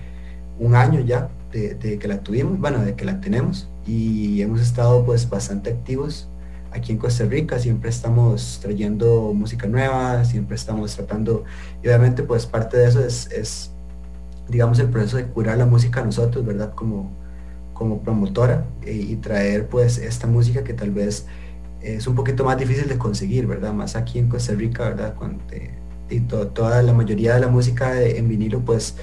un 0.60 0.76
año 0.76 1.00
ya 1.00 1.30
de, 1.52 2.00
que 2.00 2.08
la 2.08 2.20
tuvimos, 2.20 2.60
bueno, 2.60 2.80
de 2.84 2.96
que 2.96 3.06
la 3.06 3.22
tenemos. 3.22 3.70
Y 3.86 4.42
hemos 4.42 4.62
estado 4.62 5.06
pues 5.06 5.30
bastante 5.30 5.70
activos 5.72 6.30
aquí 6.72 6.92
en 6.92 6.98
Costa 6.98 7.26
Rica, 7.26 7.60
siempre 7.60 7.90
estamos 7.90 8.60
trayendo 8.62 9.32
música 9.34 9.68
nueva, 9.68 10.26
siempre 10.26 10.56
estamos 10.56 10.96
tratando, 10.96 11.44
y 11.84 11.88
obviamente 11.88 12.24
pues 12.24 12.46
parte 12.46 12.78
de 12.78 12.88
eso 12.88 13.06
es, 13.06 13.32
es 13.32 13.72
digamos 14.50 14.80
el 14.80 14.90
proceso 14.90 15.18
de 15.18 15.26
curar 15.26 15.58
la 15.58 15.66
música 15.66 16.02
a 16.02 16.06
nosotros, 16.06 16.46
¿verdad? 16.46 16.74
Como, 16.74 17.12
como 17.74 18.02
promotora 18.02 18.66
eh, 18.84 18.94
y 18.94 19.16
traer 19.18 19.68
pues 19.68 19.98
esta 19.98 20.28
música 20.28 20.64
que 20.64 20.74
tal 20.74 20.92
vez 20.92 21.28
es 21.84 22.08
un 22.08 22.16
poquito 22.16 22.44
más 22.46 22.58
difícil 22.58 22.88
de 22.88 22.98
conseguir, 22.98 23.46
¿verdad? 23.46 23.74
Más 23.74 23.96
aquí 23.96 24.20
en 24.20 24.30
Costa 24.30 24.54
Rica, 24.54 24.90
¿verdad? 24.90 25.16
Cuando 25.16 25.44
toda 26.54 26.82
la 26.82 26.94
mayoría 26.94 27.36
de 27.36 27.42
la 27.42 27.48
música 27.48 28.02
en 28.02 28.28
vinilo, 28.28 28.60
pues 28.62 28.96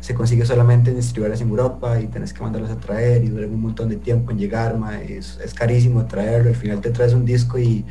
se 0.00 0.14
consigue 0.14 0.44
solamente 0.44 0.90
en 0.90 0.96
distribuidores 0.96 1.40
en 1.40 1.48
Europa 1.48 2.00
y 2.00 2.08
tenés 2.08 2.32
que 2.32 2.42
mandarlos 2.42 2.70
a 2.70 2.76
traer 2.76 3.22
y 3.22 3.28
duran 3.28 3.50
un 3.50 3.60
montón 3.60 3.88
de 3.88 3.96
tiempo 3.96 4.32
en 4.32 4.38
llegar, 4.38 4.76
es, 5.08 5.38
carísimo 5.54 6.06
traerlo, 6.06 6.50
al 6.50 6.56
final 6.56 6.80
te 6.80 6.90
traes 6.90 7.14
un 7.14 7.24
disco 7.24 7.58
y 7.58 7.84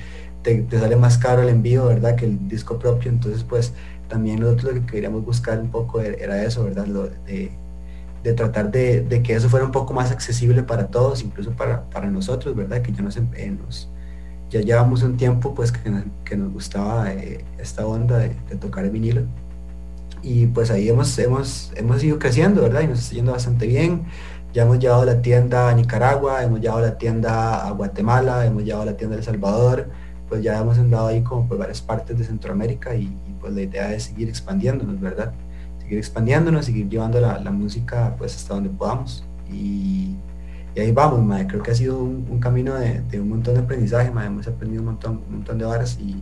te, 0.44 0.68
sale 0.70 0.98
más 0.98 1.18
caro 1.18 1.42
el 1.42 1.50
envío, 1.50 1.86
¿verdad? 1.86 2.16
Que 2.16 2.26
el 2.26 2.50
disco 2.50 2.78
propio, 2.78 3.10
entonces 3.10 3.44
pues 3.44 3.74
también 4.10 4.42
nosotros 4.42 4.74
lo 4.74 4.82
que 4.82 4.88
queríamos 4.88 5.24
buscar 5.24 5.60
un 5.60 5.72
poco 5.72 6.02
er, 6.02 6.22
era 6.22 6.44
eso, 6.44 6.66
¿verdad? 6.66 6.86
Lo 6.86 7.04
de, 7.04 7.52
tratar 8.36 8.72
de, 8.72 9.22
que 9.24 9.34
eso 9.34 9.48
fuera 9.48 9.66
un 9.66 9.72
poco 9.72 9.94
más 9.94 10.12
accesible 10.12 10.64
para 10.64 10.88
todos, 10.88 11.24
incluso 11.24 11.52
para, 11.52 11.90
para 11.90 12.10
nosotros, 12.12 12.56
¿verdad? 12.56 12.82
Que 12.82 12.92
ya 12.92 13.04
nos, 13.04 13.16
eh, 13.16 13.58
nos, 13.58 13.90
ya 14.52 14.60
llevamos 14.60 15.02
un 15.02 15.18
tiempo 15.18 15.56
pues 15.56 15.72
que, 15.72 15.90
nos 16.36 16.54
gustaba 16.54 17.12
eh, 17.12 17.44
esta 17.58 17.88
onda 17.88 18.20
de, 18.20 18.30
tocar 18.60 18.84
el 18.84 18.92
vinilo 18.92 19.24
y 20.22 20.46
pues 20.48 20.70
ahí 20.70 20.90
hemos, 20.90 21.18
hemos, 21.18 21.72
hemos 21.76 22.04
ido 22.04 22.20
creciendo, 22.20 22.62
¿verdad? 22.62 22.82
Y 22.82 22.88
nos 22.88 23.00
está 23.00 23.16
yendo 23.16 23.32
bastante 23.32 23.66
bien. 23.66 24.04
Ya 24.54 24.64
hemos 24.64 24.78
llevado 24.78 25.04
la 25.06 25.22
tienda 25.22 25.70
a 25.70 25.74
Nicaragua, 25.74 26.44
hemos 26.44 26.60
llevado 26.60 26.82
la 26.82 26.98
tienda 26.98 27.66
a 27.66 27.72
Guatemala, 27.72 28.46
hemos 28.46 28.64
llevado 28.64 28.86
la 28.86 28.98
tienda 28.98 29.16
a 29.16 29.20
El 29.20 29.26
Salvador, 29.26 29.90
pues 30.30 30.44
ya 30.44 30.60
hemos 30.60 30.78
andado 30.78 31.08
ahí 31.08 31.24
como 31.24 31.48
por 31.48 31.58
varias 31.58 31.82
partes 31.82 32.20
de 32.20 32.26
Centroamérica 32.26 32.94
y, 32.94 33.18
pues 33.40 33.54
la 33.54 33.62
idea 33.62 33.94
es 33.94 34.04
seguir 34.04 34.30
expandiéndonos, 34.30 35.00
¿verdad? 35.00 35.34
Seguir 35.80 35.98
expandiéndonos, 35.98 36.66
seguir 36.66 36.88
llevando 36.88 37.20
la, 37.20 37.40
la 37.40 37.52
música 37.52 38.14
pues 38.18 38.36
hasta 38.36 38.54
donde 38.54 38.70
podamos. 38.70 39.26
Y, 39.52 40.18
y 40.76 40.80
ahí 40.80 40.92
vamos, 40.92 41.22
madre. 41.22 41.48
creo 41.48 41.64
que 41.64 41.72
ha 41.72 41.76
sido 41.76 42.00
un, 42.00 42.40
camino 42.40 42.76
de, 42.76 43.20
un 43.20 43.30
montón 43.30 43.56
de 43.56 43.62
aprendizaje, 43.62 44.08
hemos 44.08 44.48
aprendido 44.48 44.82
un 44.82 44.88
montón, 44.88 45.22
un 45.28 45.36
montón 45.38 45.58
de 45.58 45.66
varas 45.66 45.98
y, 46.00 46.22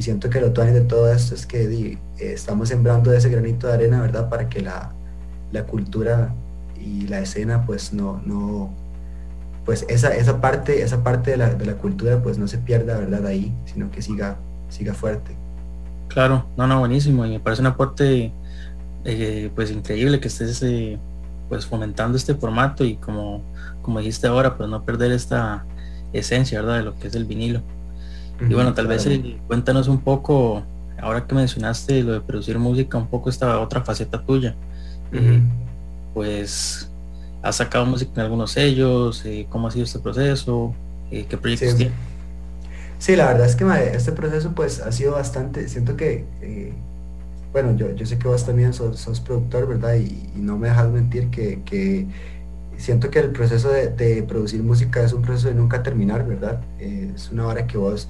siento 0.00 0.30
que 0.30 0.40
lo 0.40 0.50
tuanis 0.52 0.72
de 0.72 0.80
todo 0.80 1.12
esto 1.12 1.34
es 1.34 1.44
que 1.44 1.66
eh, 1.68 1.98
estamos 2.18 2.70
sembrando 2.70 3.12
ese 3.12 3.28
granito 3.28 3.66
de 3.66 3.74
arena, 3.74 4.00
¿verdad? 4.00 4.30
Para 4.30 4.48
que 4.48 4.62
la, 4.62 4.92
cultura 5.68 6.32
y 6.80 7.06
la 7.06 7.20
escena 7.20 7.66
pues 7.66 7.92
no, 7.92 8.22
no 8.24 8.70
pues 9.66 9.84
esa, 9.90 10.16
esa 10.16 10.40
parte, 10.40 10.80
esa 10.82 11.04
parte 11.04 11.32
de 11.32 11.36
la, 11.36 11.74
cultura 11.74 12.22
pues 12.22 12.38
no 12.38 12.48
se 12.48 12.56
pierda, 12.56 12.96
¿verdad? 12.96 13.26
Ahí, 13.26 13.54
sino 13.66 13.90
que 13.90 14.00
siga, 14.00 14.36
siga 14.70 14.94
fuerte. 14.94 15.36
Claro, 16.08 16.46
no, 16.56 16.66
no, 16.66 16.80
buenísimo. 16.80 17.26
Y 17.26 17.32
me 17.32 17.40
parece 17.40 17.60
un 17.60 17.66
aporte 17.66 18.32
eh, 19.04 19.50
pues 19.54 19.70
increíble 19.70 20.18
que 20.18 20.28
estés 20.28 20.62
eh, 20.62 20.98
pues 21.50 21.66
fomentando 21.66 22.16
este 22.16 22.34
formato 22.34 22.84
y 22.84 22.96
como, 22.96 23.42
como 23.82 23.98
dijiste 23.98 24.26
ahora, 24.26 24.56
pues 24.56 24.68
no 24.68 24.84
perder 24.84 25.12
esta 25.12 25.64
esencia, 26.12 26.60
¿verdad? 26.60 26.78
De 26.78 26.82
lo 26.84 26.98
que 26.98 27.08
es 27.08 27.14
el 27.14 27.24
vinilo. 27.24 27.62
y 28.40 28.54
bueno, 28.54 28.72
tal 28.74 28.86
vez 28.86 29.06
eh, 29.06 29.38
cuéntanos 29.46 29.88
un 29.88 30.00
poco, 30.00 30.62
ahora 31.00 31.26
que 31.26 31.34
mencionaste 31.34 32.02
lo 32.02 32.12
de 32.12 32.20
producir 32.20 32.58
música, 32.58 32.98
un 32.98 33.06
poco 33.06 33.30
esta 33.30 33.60
otra 33.60 33.82
faceta 33.82 34.20
tuya. 34.22 34.54
Eh, 35.12 35.40
pues 36.14 36.88
has 37.42 37.56
sacado 37.56 37.86
música 37.86 38.12
en 38.16 38.20
algunos 38.20 38.52
sellos, 38.52 39.24
eh, 39.24 39.46
¿cómo 39.48 39.68
ha 39.68 39.70
sido 39.70 39.84
este 39.84 39.98
proceso? 39.98 40.74
¿Qué 41.10 41.36
proyectos 41.36 41.70
sí. 41.70 41.76
tienes? 41.76 41.94
Sí, 42.98 43.16
la 43.16 43.26
verdad 43.28 43.46
es 43.46 43.56
que 43.56 43.64
este 43.94 44.12
proceso 44.12 44.52
pues 44.54 44.80
ha 44.80 44.92
sido 44.92 45.12
bastante, 45.12 45.68
siento 45.68 45.96
que 45.96 46.24
bueno, 47.52 47.76
yo, 47.76 47.94
yo 47.94 48.06
sé 48.06 48.18
que 48.18 48.28
vos 48.28 48.46
también 48.46 48.72
sos, 48.72 49.20
productor, 49.20 49.66
¿verdad? 49.66 49.96
Y, 49.96 50.30
no 50.36 50.56
me 50.56 50.68
dejas 50.68 50.88
mentir 50.90 51.28
que, 51.30 52.06
siento 52.80 53.10
que 53.10 53.18
el 53.18 53.30
proceso 53.30 53.70
de, 53.70 54.24
producir 54.26 54.62
música 54.62 55.02
es 55.02 55.12
un 55.12 55.22
proceso 55.22 55.48
de 55.48 55.54
nunca 55.54 55.82
terminar, 55.82 56.26
¿verdad? 56.26 56.60
Eh, 56.78 57.12
es 57.14 57.30
una 57.30 57.46
hora 57.46 57.66
que 57.66 57.78
vos 57.78 58.08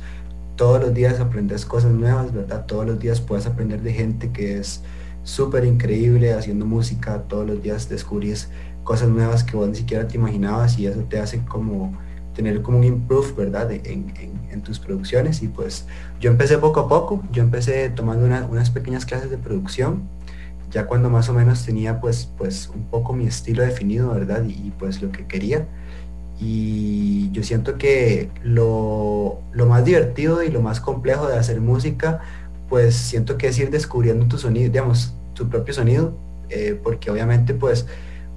todos 0.57 0.81
los 0.81 0.95
días 0.95 1.21
aprendes 1.21 1.65
cosas 1.65 1.93
nuevas, 1.93 2.33
¿verdad? 2.33 2.67
Todos 2.67 2.87
los 2.87 2.99
días 2.99 3.21
puedes 3.21 3.47
aprender 3.47 3.83
de 3.83 3.93
gente 3.93 4.31
que 4.31 4.59
es 4.59 4.83
súper 5.25 5.65
increíble 5.65 6.33
haciendo 6.33 6.67
música, 6.67 7.23
todos 7.29 7.47
los 7.47 7.63
días 7.63 7.89
descubrís 7.89 8.49
cosas 8.85 9.09
nuevas 9.09 9.45
que 9.45 9.57
vos 9.57 9.69
ni 9.69 9.77
siquiera 9.77 10.07
te 10.07 10.17
imaginabas 10.17 10.79
y 10.79 10.87
eso 10.87 11.01
te 11.09 11.19
hace 11.19 11.41
como 11.45 11.93
tener 12.35 12.63
como 12.63 12.79
un 12.79 12.85
improve, 12.85 13.33
¿verdad? 13.33 13.71
En, 13.73 14.13
en, 14.51 14.63
tus 14.63 14.79
producciones 14.79 15.43
y 15.43 15.49
pues 15.49 15.87
yo 16.21 16.31
empecé 16.31 16.59
poco 16.59 16.81
a 16.81 16.89
poco, 16.89 17.23
yo 17.33 17.43
empecé 17.43 17.89
tomando 17.89 18.27
unas 18.27 18.71
pequeñas 18.71 19.07
clases 19.07 19.31
de 19.31 19.39
producción, 19.39 20.03
ya 20.71 20.87
cuando 20.87 21.11
más 21.11 21.29
o 21.29 21.33
menos 21.35 21.65
tenía 21.65 22.01
pues, 22.01 22.31
pues 22.39 22.69
un 22.69 22.85
poco 22.85 23.13
mi 23.13 23.27
estilo 23.27 23.63
definido, 23.63 24.11
¿verdad? 24.13 24.45
Y, 24.47 24.73
pues 24.79 25.03
lo 25.03 25.11
que 25.13 25.27
quería. 25.27 25.67
Y 26.41 27.31
yo 27.33 27.43
siento 27.43 27.77
que 27.77 28.31
lo, 28.43 29.41
lo, 29.53 29.67
más 29.67 29.85
divertido 29.85 30.43
y 30.43 30.51
lo 30.51 30.63
más 30.63 30.81
complejo 30.81 31.29
de 31.29 31.37
hacer 31.37 31.61
música, 31.61 32.21
pues 32.69 32.95
siento 32.95 33.37
que 33.37 33.49
es 33.49 33.59
ir 33.59 33.71
descubriendo 33.71 34.27
tu 34.27 34.39
sonido, 34.39 34.73
digamos, 34.73 35.15
tu 35.35 35.49
propio 35.49 35.75
sonido, 35.75 36.15
eh, 36.49 36.79
porque 36.83 37.11
obviamente 37.11 37.55
pues 37.55 37.87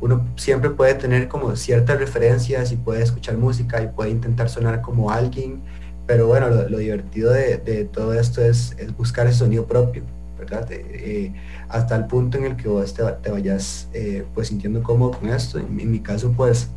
uno 0.02 0.28
siempre 0.36 0.70
puede 0.70 0.96
tener 0.96 1.28
como 1.30 1.56
ciertas 1.56 1.98
referencias 1.98 2.72
y 2.72 2.76
puede 2.76 3.04
escuchar 3.04 3.38
música 3.38 3.82
y 3.82 3.88
puede 3.88 4.10
intentar 4.10 4.50
sonar 4.50 4.82
como 4.82 5.12
alguien, 5.12 5.62
pero 6.06 6.28
bueno, 6.28 6.50
lo, 6.50 6.78
divertido 6.78 7.32
de, 7.32 7.88
todo 7.92 8.14
esto 8.14 8.42
es, 8.42 8.76
buscar 8.98 9.28
ese 9.28 9.40
sonido 9.40 9.66
propio, 9.66 10.04
¿verdad? 10.44 10.68
Eh, 10.72 11.34
hasta 11.70 11.96
el 11.96 12.06
punto 12.06 12.38
en 12.38 12.46
el 12.46 12.56
que 12.56 12.68
vos 12.68 12.94
te, 12.94 13.30
vayas 13.30 13.90
eh, 13.94 14.26
pues 14.34 14.50
sintiendo 14.50 14.84
cómodo 14.84 15.12
con 15.20 15.30
esto. 15.30 15.60
En, 15.60 15.92
mi 15.92 16.00
caso 16.00 16.32
pues 16.32 16.70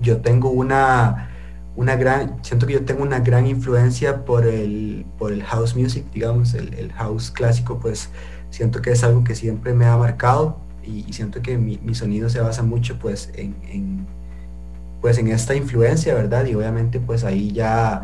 yo 0.00 0.18
tengo 0.18 0.50
una, 0.50 1.30
una 1.76 1.96
gran, 1.96 2.42
siento 2.42 2.66
que 2.66 2.74
yo 2.74 2.84
tengo 2.84 3.02
una 3.02 3.20
gran 3.20 3.46
influencia 3.46 4.24
por 4.24 4.46
el, 4.46 5.06
por 5.18 5.32
el 5.32 5.42
house 5.44 5.76
music, 5.76 6.04
digamos, 6.12 6.54
el, 6.54 6.92
house 6.92 7.30
clásico, 7.30 7.78
pues 7.78 8.10
siento 8.50 8.82
que 8.82 8.90
es 8.90 9.04
algo 9.04 9.24
que 9.24 9.34
siempre 9.34 9.74
me 9.74 9.86
ha 9.86 9.96
marcado 9.96 10.58
y, 10.82 11.12
siento 11.12 11.42
que 11.42 11.58
mi, 11.58 11.78
sonido 11.94 12.28
se 12.30 12.40
basa 12.40 12.62
mucho 12.62 12.98
pues 12.98 13.30
en, 13.34 14.06
pues 15.00 15.18
en 15.18 15.28
esta 15.28 15.54
influencia, 15.54 16.14
¿verdad? 16.14 16.46
Y 16.46 16.54
obviamente 16.54 17.00
pues 17.00 17.24
ahí 17.24 17.52
ya 17.52 18.02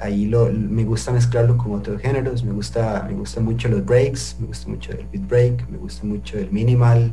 ahí 0.00 0.26
lo, 0.26 0.50
me 0.52 0.84
gusta 0.84 1.12
mezclarlo 1.12 1.56
con 1.56 1.72
otros 1.72 2.00
géneros, 2.00 2.44
me 2.44 2.52
gusta, 2.52 3.04
me 3.08 3.14
gusta 3.14 3.40
mucho 3.40 3.68
los 3.68 3.84
breaks, 3.84 4.36
me 4.38 4.46
gusta 4.46 4.68
mucho 4.68 4.92
el 4.92 5.06
beat 5.12 5.26
break, 5.28 5.68
me 5.68 5.78
gusta 5.78 6.06
mucho 6.06 6.38
el 6.38 6.50
minimal, 6.50 7.12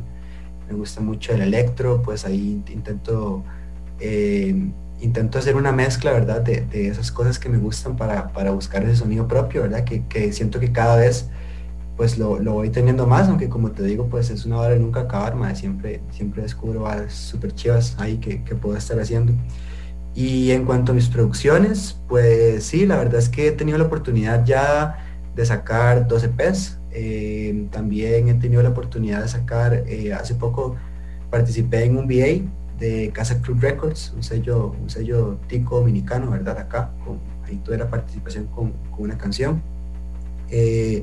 me 0.68 0.74
gusta 0.74 1.00
mucho 1.00 1.32
el 1.32 1.42
electro, 1.42 2.02
pues 2.02 2.24
ahí 2.24 2.62
intento 2.68 3.44
eh, 4.00 4.54
intento 5.00 5.38
hacer 5.38 5.56
una 5.56 5.72
mezcla, 5.72 6.12
¿verdad? 6.12 6.40
De, 6.42 6.88
esas 6.88 7.12
cosas 7.12 7.38
que 7.38 7.48
me 7.48 7.58
gustan 7.58 7.96
para, 7.96 8.50
buscar 8.50 8.82
ese 8.84 8.96
sonido 8.96 9.28
propio, 9.28 9.62
¿verdad? 9.62 9.84
Que, 9.84 10.32
siento 10.32 10.60
que 10.60 10.72
cada 10.72 10.96
vez 10.96 11.28
pues 11.96 12.18
lo, 12.18 12.38
voy 12.38 12.70
teniendo 12.70 13.06
más, 13.06 13.28
aunque 13.28 13.48
como 13.48 13.70
te 13.70 13.84
digo, 13.84 14.08
pues 14.08 14.30
es 14.30 14.46
una 14.46 14.58
hora 14.58 14.70
de 14.70 14.80
nunca 14.80 15.02
acabar, 15.02 15.36
más 15.36 15.58
siempre, 15.58 16.00
siempre 16.10 16.42
descubro 16.42 16.80
bares 16.80 17.12
súper 17.12 17.54
chivas 17.54 17.94
ahí 17.98 18.16
que, 18.18 18.38
puedo 18.56 18.76
estar 18.76 18.98
haciendo. 18.98 19.32
Y 20.14 20.52
en 20.52 20.64
cuanto 20.64 20.92
a 20.92 20.94
mis 20.94 21.08
producciones, 21.08 21.96
pues 22.08 22.64
sí, 22.64 22.86
la 22.86 22.96
verdad 22.96 23.16
es 23.16 23.28
que 23.28 23.48
he 23.48 23.52
tenido 23.52 23.78
la 23.78 23.84
oportunidad 23.84 24.44
ya 24.44 24.98
de 25.34 25.44
sacar 25.44 26.06
12 26.06 26.26
EPs. 26.26 26.78
Eh, 26.92 27.66
también 27.72 28.28
he 28.28 28.34
tenido 28.34 28.62
la 28.62 28.68
oportunidad 28.68 29.22
de 29.22 29.28
sacar, 29.28 29.84
eh, 29.88 30.12
hace 30.12 30.36
poco 30.36 30.76
participé 31.30 31.84
en 31.84 31.96
un 31.96 32.06
VA 32.06 32.48
de 32.78 33.10
Casa 33.12 33.40
Club 33.40 33.58
Records, 33.60 34.12
un 34.14 34.22
sello, 34.22 34.76
un 34.80 34.88
sello 34.88 35.38
tico 35.48 35.80
dominicano, 35.80 36.30
¿verdad? 36.30 36.58
Acá, 36.58 36.92
con, 37.04 37.18
ahí 37.44 37.56
tuve 37.64 37.78
la 37.78 37.88
participación 37.88 38.46
con, 38.46 38.72
una 38.98 39.18
canción. 39.18 39.60
Eh, 40.48 41.02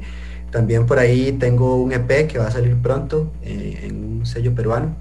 también 0.51 0.85
por 0.85 0.99
ahí 0.99 1.33
tengo 1.33 1.75
un 1.75 1.91
EP 1.91 2.27
que 2.27 2.37
va 2.37 2.47
a 2.47 2.51
salir 2.51 2.77
pronto 2.77 3.31
en 3.41 4.19
un 4.19 4.25
sello 4.25 4.55
peruano. 4.55 4.95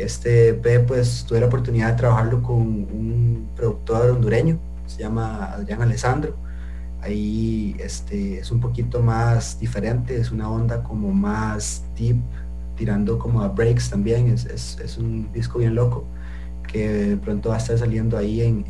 Este 0.00 0.48
EP 0.48 0.86
pues 0.86 1.24
tuve 1.28 1.40
la 1.40 1.46
oportunidad 1.46 1.90
de 1.90 1.96
trabajarlo 1.96 2.42
con 2.42 2.56
un 2.56 3.48
productor 3.54 4.10
hondureño, 4.10 4.58
se 4.86 5.02
llama 5.02 5.52
Adrián 5.52 5.82
Alessandro. 5.82 6.34
Ahí 7.02 7.76
este, 7.78 8.38
es 8.38 8.50
un 8.50 8.60
poquito 8.60 9.02
más 9.02 9.58
diferente, 9.58 10.16
es 10.16 10.30
una 10.30 10.50
onda 10.50 10.82
como 10.82 11.12
más 11.12 11.84
deep, 11.98 12.16
tirando 12.76 13.18
como 13.18 13.42
a 13.42 13.48
breaks 13.48 13.90
también, 13.90 14.28
es, 14.28 14.46
es, 14.46 14.96
un 14.96 15.30
disco 15.32 15.58
bien 15.58 15.74
loco 15.74 16.04
que 16.66 17.18
pronto 17.22 17.50
va 17.50 17.56
a 17.56 17.58
estar 17.58 17.76
saliendo 17.76 18.16
ahí 18.16 18.40
en, 18.40 18.64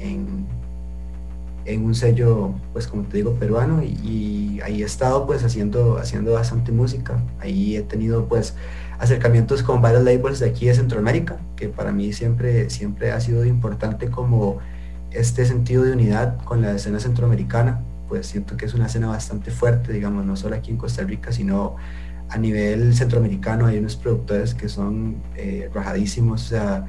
en, 1.64 1.84
un 1.84 1.94
sello, 1.94 2.52
pues 2.72 2.88
como 2.88 3.04
te 3.04 3.18
digo, 3.18 3.34
peruano 3.34 3.82
y, 3.82 4.60
ahí 4.64 4.82
he 4.82 4.84
estado 4.84 5.26
pues 5.26 5.44
haciendo, 5.44 5.96
haciendo 5.96 6.32
bastante 6.32 6.72
música, 6.72 7.22
ahí 7.38 7.76
he 7.76 7.82
tenido 7.82 8.26
pues 8.26 8.54
acercamientos 9.00 9.62
con 9.62 9.80
varios 9.80 10.04
labels 10.04 10.40
de 10.40 10.50
aquí 10.50 10.66
de 10.66 10.74
Centroamérica, 10.74 11.38
que 11.56 11.68
para 11.68 11.90
mí 11.90 12.12
siempre, 12.12 12.68
siempre 12.68 13.12
ha 13.12 13.20
sido 13.20 13.46
importante 13.46 14.10
como 14.10 14.58
este 15.10 15.46
sentido 15.46 15.82
de 15.82 15.92
unidad 15.92 16.36
con 16.44 16.60
la 16.60 16.72
escena 16.72 17.00
centroamericana, 17.00 17.80
pues 18.08 18.26
siento 18.26 18.56
que 18.58 18.66
es 18.66 18.74
una 18.74 18.86
escena 18.86 19.08
bastante 19.08 19.50
fuerte, 19.50 19.92
digamos, 19.92 20.26
no 20.26 20.36
solo 20.36 20.54
aquí 20.54 20.70
en 20.70 20.76
Costa 20.76 21.02
Rica, 21.02 21.32
sino 21.32 21.76
a 22.28 22.36
nivel 22.36 22.94
centroamericano. 22.94 23.66
Hay 23.66 23.78
unos 23.78 23.96
productores 23.96 24.54
que 24.54 24.68
son 24.68 25.16
eh, 25.34 25.70
rajadísimos, 25.72 26.44
o 26.44 26.48
sea, 26.48 26.86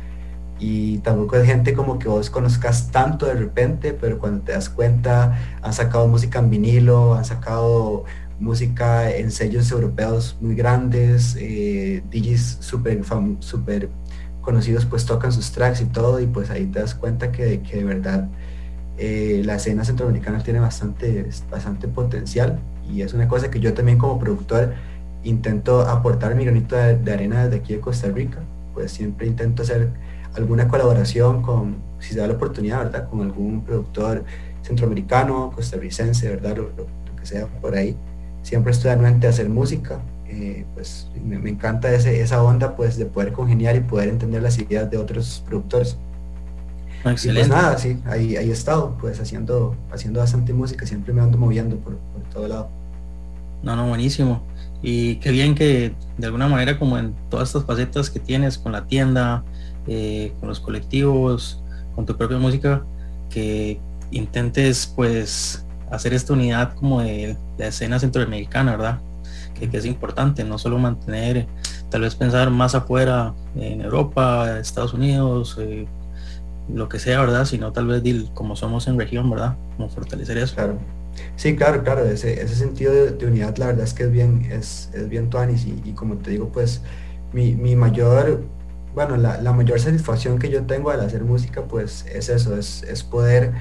y 0.59 0.99
tampoco 0.99 1.37
es 1.37 1.45
gente 1.45 1.73
como 1.73 1.97
que 1.97 2.07
vos 2.07 2.29
conozcas 2.29 2.91
tanto 2.91 3.25
de 3.25 3.33
repente, 3.33 3.93
pero 3.93 4.19
cuando 4.19 4.43
te 4.43 4.51
das 4.51 4.69
cuenta 4.69 5.39
han 5.61 5.73
sacado 5.73 6.07
música 6.07 6.39
en 6.39 6.49
vinilo, 6.49 7.15
han 7.15 7.25
sacado 7.25 8.03
música 8.41 9.15
en 9.15 9.31
sellos 9.31 9.71
europeos 9.71 10.37
muy 10.41 10.55
grandes, 10.55 11.37
eh, 11.39 12.03
DJs 12.11 12.57
súper 12.59 13.01
super 13.39 13.89
conocidos 14.41 14.85
pues 14.85 15.05
tocan 15.05 15.31
sus 15.31 15.51
tracks 15.51 15.81
y 15.81 15.85
todo 15.85 16.19
y 16.19 16.25
pues 16.25 16.49
ahí 16.49 16.65
te 16.65 16.79
das 16.79 16.95
cuenta 16.95 17.31
que, 17.31 17.61
que 17.61 17.77
de 17.77 17.83
verdad 17.83 18.27
eh, 18.97 19.41
la 19.45 19.55
escena 19.55 19.85
centroamericana 19.85 20.43
tiene 20.43 20.59
bastante, 20.59 21.27
bastante 21.49 21.87
potencial 21.87 22.59
y 22.87 23.01
es 23.01 23.13
una 23.13 23.27
cosa 23.27 23.49
que 23.49 23.59
yo 23.59 23.73
también 23.73 23.97
como 23.97 24.19
productor 24.19 24.73
intento 25.23 25.81
aportar 25.81 26.35
mi 26.35 26.45
granito 26.45 26.75
de, 26.75 27.11
arena 27.11 27.45
desde 27.45 27.57
aquí 27.57 27.73
de 27.73 27.79
Costa 27.79 28.09
Rica, 28.09 28.39
pues 28.73 28.91
siempre 28.91 29.27
intento 29.27 29.63
hacer 29.63 29.89
alguna 30.35 30.67
colaboración 30.67 31.41
con, 31.41 31.77
si 31.99 32.13
se 32.13 32.19
da 32.19 32.27
la 32.27 32.33
oportunidad, 32.33 32.79
¿verdad? 32.79 33.09
Con 33.09 33.21
algún 33.21 33.63
productor 33.63 34.23
centroamericano, 34.61 35.51
costarricense, 35.55 36.29
¿verdad? 36.29 36.57
Lo, 36.57 36.69
que 37.15 37.25
sea 37.25 37.45
por 37.47 37.75
ahí. 37.75 37.95
Siempre 38.43 38.71
estoy 38.71 38.91
anuente 38.91 39.27
a 39.27 39.29
hacer 39.29 39.49
música, 39.49 39.99
eh, 40.27 40.65
pues 40.73 41.07
me, 41.23 41.49
encanta 41.49 41.93
ese, 41.93 42.21
esa 42.21 42.41
onda 42.41 42.75
pues 42.75 42.97
de 42.97 43.05
poder 43.05 43.33
congeniar 43.33 43.75
y 43.75 43.81
poder 43.81 44.09
entender 44.09 44.41
las 44.41 44.57
ideas 44.57 44.89
de 44.89 44.97
otros 44.97 45.43
productores. 45.47 45.97
Excelente. 47.03 47.47
Y 47.47 47.49
pues 47.49 47.61
nada, 47.61 47.77
sí, 47.77 47.99
ahí, 48.05 48.35
ahí 48.35 48.49
he 48.49 48.53
estado, 48.53 48.97
pues 48.99 49.19
haciendo, 49.19 49.75
haciendo 49.91 50.19
bastante 50.19 50.53
música, 50.53 50.85
siempre 50.85 51.13
me 51.13 51.21
ando 51.21 51.37
moviendo 51.37 51.75
por, 51.77 51.97
por 51.97 52.21
todo 52.31 52.47
lado. 52.47 52.69
No, 53.63 53.75
no, 53.75 53.87
buenísimo. 53.87 54.41
Y 54.81 55.15
qué 55.17 55.31
bien 55.31 55.53
que 55.53 55.93
de 56.17 56.25
alguna 56.25 56.47
manera 56.47 56.79
como 56.79 56.97
en 56.97 57.13
todas 57.29 57.49
estas 57.49 57.65
facetas 57.65 58.09
que 58.09 58.19
tienes 58.19 58.57
con 58.57 58.71
la 58.71 58.85
tienda, 58.85 59.43
eh, 59.87 60.33
con 60.39 60.49
los 60.49 60.59
colectivos, 60.59 61.61
con 61.95 62.05
tu 62.05 62.17
propia 62.17 62.37
música, 62.37 62.83
que 63.29 63.79
intentes 64.11 64.91
pues 64.95 65.65
hacer 65.91 66.13
esta 66.13 66.33
unidad 66.33 66.73
como 66.73 67.01
de 67.01 67.37
la 67.57 67.67
escena 67.67 67.99
centroamericana, 67.99 68.71
¿verdad? 68.71 68.99
Que, 69.53 69.69
es 69.77 69.85
importante, 69.85 70.43
no 70.43 70.57
solo 70.57 70.79
mantener, 70.79 71.45
tal 71.89 72.01
vez 72.01 72.15
pensar 72.15 72.49
más 72.49 72.73
afuera, 72.73 73.33
en 73.55 73.81
Europa, 73.81 74.59
Estados 74.59 74.93
Unidos, 74.93 75.57
eh, 75.59 75.85
lo 76.73 76.89
que 76.89 76.97
sea, 76.97 77.19
¿verdad? 77.21 77.45
Sino 77.45 77.71
tal 77.71 77.87
vez 77.87 78.01
como 78.33 78.55
somos 78.55 78.87
en 78.87 78.97
región, 78.97 79.29
¿verdad? 79.29 79.57
Como 79.77 79.89
fortalecer 79.89 80.37
eso. 80.37 80.55
Claro. 80.55 80.79
Sí, 81.35 81.55
claro, 81.55 81.83
claro, 81.83 82.05
ese, 82.05 82.41
ese 82.41 82.55
sentido 82.55 82.93
de, 82.93 83.25
unidad 83.25 83.57
la 83.57 83.67
verdad 83.67 83.83
es 83.83 83.93
que 83.93 84.03
es 84.03 84.11
bien, 84.11 84.47
es, 84.49 84.89
es 84.93 85.09
bien 85.09 85.29
tuanis 85.29 85.65
y, 85.65 85.81
y, 85.83 85.91
como 85.91 86.15
te 86.15 86.31
digo, 86.31 86.49
pues 86.49 86.81
mi, 87.33 87.53
mi 87.53 87.75
mayor, 87.75 88.43
bueno, 88.95 89.17
la, 89.17 89.41
la, 89.41 89.51
mayor 89.51 89.79
satisfacción 89.79 90.39
que 90.39 90.49
yo 90.49 90.63
tengo 90.63 90.89
al 90.89 91.01
hacer 91.01 91.23
música 91.23 91.63
pues 91.63 92.05
es 92.11 92.29
eso, 92.29 92.57
es, 92.57 92.83
es 92.83 93.03
poder 93.03 93.51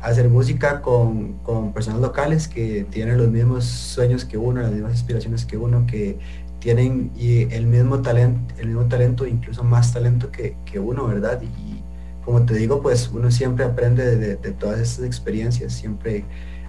hacer 0.00 0.28
música 0.28 0.82
con, 0.82 1.34
con, 1.42 1.72
personas 1.72 2.00
locales 2.00 2.48
que 2.48 2.86
tienen 2.90 3.18
los 3.18 3.28
mismos 3.28 3.64
sueños 3.64 4.24
que 4.24 4.36
uno, 4.38 4.60
las 4.60 4.72
mismas 4.72 4.92
aspiraciones 4.92 5.44
que 5.44 5.56
uno, 5.56 5.86
que 5.86 6.18
tienen 6.58 7.10
y 7.16 7.52
el 7.54 7.66
mismo 7.66 8.02
talento, 8.02 8.54
el 8.58 8.68
mismo 8.68 8.86
talento, 8.86 9.26
incluso 9.26 9.62
más 9.62 9.92
talento 9.92 10.30
que, 10.30 10.56
que 10.64 10.78
uno, 10.78 11.06
¿verdad? 11.06 11.40
Y, 11.42 11.82
como 12.24 12.44
te 12.44 12.54
digo, 12.54 12.82
pues 12.82 13.08
uno 13.14 13.30
siempre 13.30 13.64
aprende 13.64 14.16
de, 14.16 14.36
todas 14.50 14.80
estas 14.80 15.04
experiencias, 15.04 15.72
siempre 15.72 16.24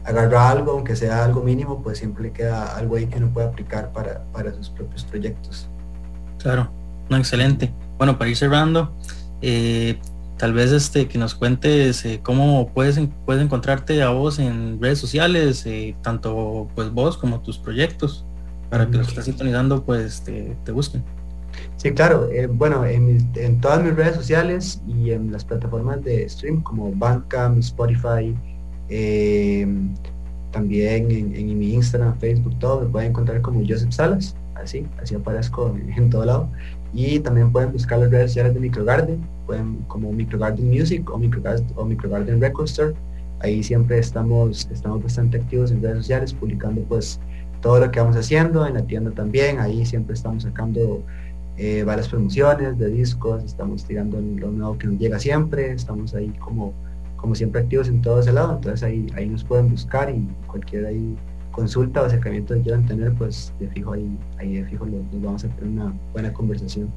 agarra 0.05 0.51
algo, 0.51 0.73
aunque 0.73 0.95
sea 0.95 1.25
algo 1.25 1.41
mínimo, 1.41 1.81
pues 1.81 1.97
siempre 1.97 2.25
le 2.25 2.31
queda 2.31 2.77
algo 2.77 2.95
ahí 2.95 3.07
que 3.07 3.17
uno 3.17 3.29
puede 3.29 3.47
aplicar 3.47 3.91
para, 3.91 4.23
para 4.25 4.53
sus 4.53 4.69
propios 4.69 5.03
proyectos. 5.03 5.67
Claro, 6.37 6.69
no, 7.09 7.17
excelente. 7.17 7.73
Bueno, 7.97 8.19
para 8.19 8.29
ir 8.29 8.37
cerrando, 8.37 8.95
eh, 9.41 9.99
tal 10.37 10.53
vez 10.53 10.71
este 10.71 11.07
que 11.07 11.17
nos 11.17 11.35
cuentes 11.35 12.05
eh, 12.05 12.19
cómo 12.23 12.69
puedes, 12.73 12.99
puedes 13.25 13.43
encontrarte 13.43 14.01
a 14.03 14.09
vos 14.09 14.39
en 14.39 14.81
redes 14.81 14.99
sociales, 14.99 15.65
eh, 15.65 15.95
tanto 16.01 16.69
pues 16.75 16.91
vos 16.91 17.17
como 17.17 17.41
tus 17.41 17.57
proyectos, 17.57 18.25
para 18.69 18.87
que 18.89 18.97
los 18.97 19.07
que 19.07 19.11
estás 19.11 19.25
sintonizando 19.25 19.83
pues 19.83 20.21
te, 20.21 20.55
te 20.63 20.71
busquen. 20.71 21.03
Sí, 21.77 21.91
claro. 21.91 22.29
bueno, 22.51 22.85
en, 22.85 23.31
en, 23.35 23.61
todas 23.61 23.83
mis 23.83 23.95
redes 23.95 24.15
sociales 24.15 24.81
y 24.87 25.11
en 25.11 25.31
las 25.31 25.43
plataformas 25.43 26.03
de 26.03 26.27
stream 26.29 26.61
como 26.61 26.91
Bandcamp, 26.91 27.57
Spotify, 27.59 28.35
Em, 28.89 29.93
también 30.51 31.11
en, 31.11 31.59
mi 31.59 31.73
Instagram, 31.73 32.17
Facebook, 32.19 32.57
todo, 32.59 32.81
me 32.81 32.87
pueden 32.87 33.09
encontrar 33.09 33.41
como 33.41 33.61
Joseph 33.67 33.91
Salas, 33.91 34.35
así, 34.55 34.87
así 35.01 35.15
aparezco 35.15 35.75
en, 35.95 36.09
todo 36.09 36.25
lado. 36.25 36.49
Y 36.93 37.19
también 37.19 37.51
pueden 37.51 37.73
buscar 37.73 37.99
las 37.99 38.11
redes 38.11 38.31
sociales 38.31 38.53
de 38.53 38.59
Microgarden, 38.61 39.21
pueden 39.47 39.77
como 39.87 40.11
Microgarden 40.11 40.69
Music 40.69 41.09
o 41.09 41.17
Microgarden, 41.17 41.65
o 41.75 41.85
Microgarden 41.85 42.39
Record 42.39 42.65
Store. 42.65 42.93
Ahí 43.39 43.63
siempre 43.63 43.97
estamos, 43.97 44.69
estamos 44.71 45.01
bastante 45.01 45.37
activos 45.37 45.71
en 45.71 45.81
redes 45.81 45.97
sociales, 45.97 46.33
publicando 46.33 46.81
pues 46.81 47.19
todo 47.61 47.79
lo 47.79 47.89
que 47.89 47.99
vamos 47.99 48.15
haciendo, 48.15 48.65
en 48.67 48.75
la 48.75 48.83
tienda 48.83 49.11
también, 49.11 49.59
ahí 49.59 49.85
siempre 49.85 50.13
estamos 50.13 50.43
sacando 50.43 51.03
eh, 51.57 51.83
varias 51.83 52.07
promociones 52.07 52.77
de 52.77 52.87
discos, 52.89 53.43
estamos 53.43 53.83
tirando 53.83 54.19
lo 54.21 54.51
nuevo 54.51 54.77
que 54.77 54.87
nos 54.87 54.99
llega 54.99 55.19
siempre, 55.19 55.71
estamos 55.71 56.13
ahí 56.13 56.29
como, 56.39 56.73
como 57.15 57.33
siempre 57.33 57.61
activos 57.61 57.87
en 57.87 58.01
todo 58.01 58.19
ese 58.19 58.31
lado, 58.31 58.55
entonces 58.55 58.83
ahí, 58.83 59.07
ahí 59.15 59.27
nos 59.27 59.43
pueden 59.43 59.69
buscar 59.69 60.09
y 60.09 60.27
cualquier 60.45 60.85
consulta 61.51 62.03
o 62.03 62.05
acercamiento 62.05 62.53
que 62.53 62.61
quieran 62.61 62.85
tener, 62.85 63.13
pues 63.13 63.51
de 63.59 63.67
fijo 63.69 63.93
ahí, 63.93 64.17
ahí 64.37 64.57
de 64.57 64.65
fijo 64.65 64.85
nos, 64.85 65.01
vamos 65.21 65.43
a 65.43 65.47
tener 65.49 65.71
una 65.71 65.93
buena 66.13 66.31
conversación. 66.31 66.89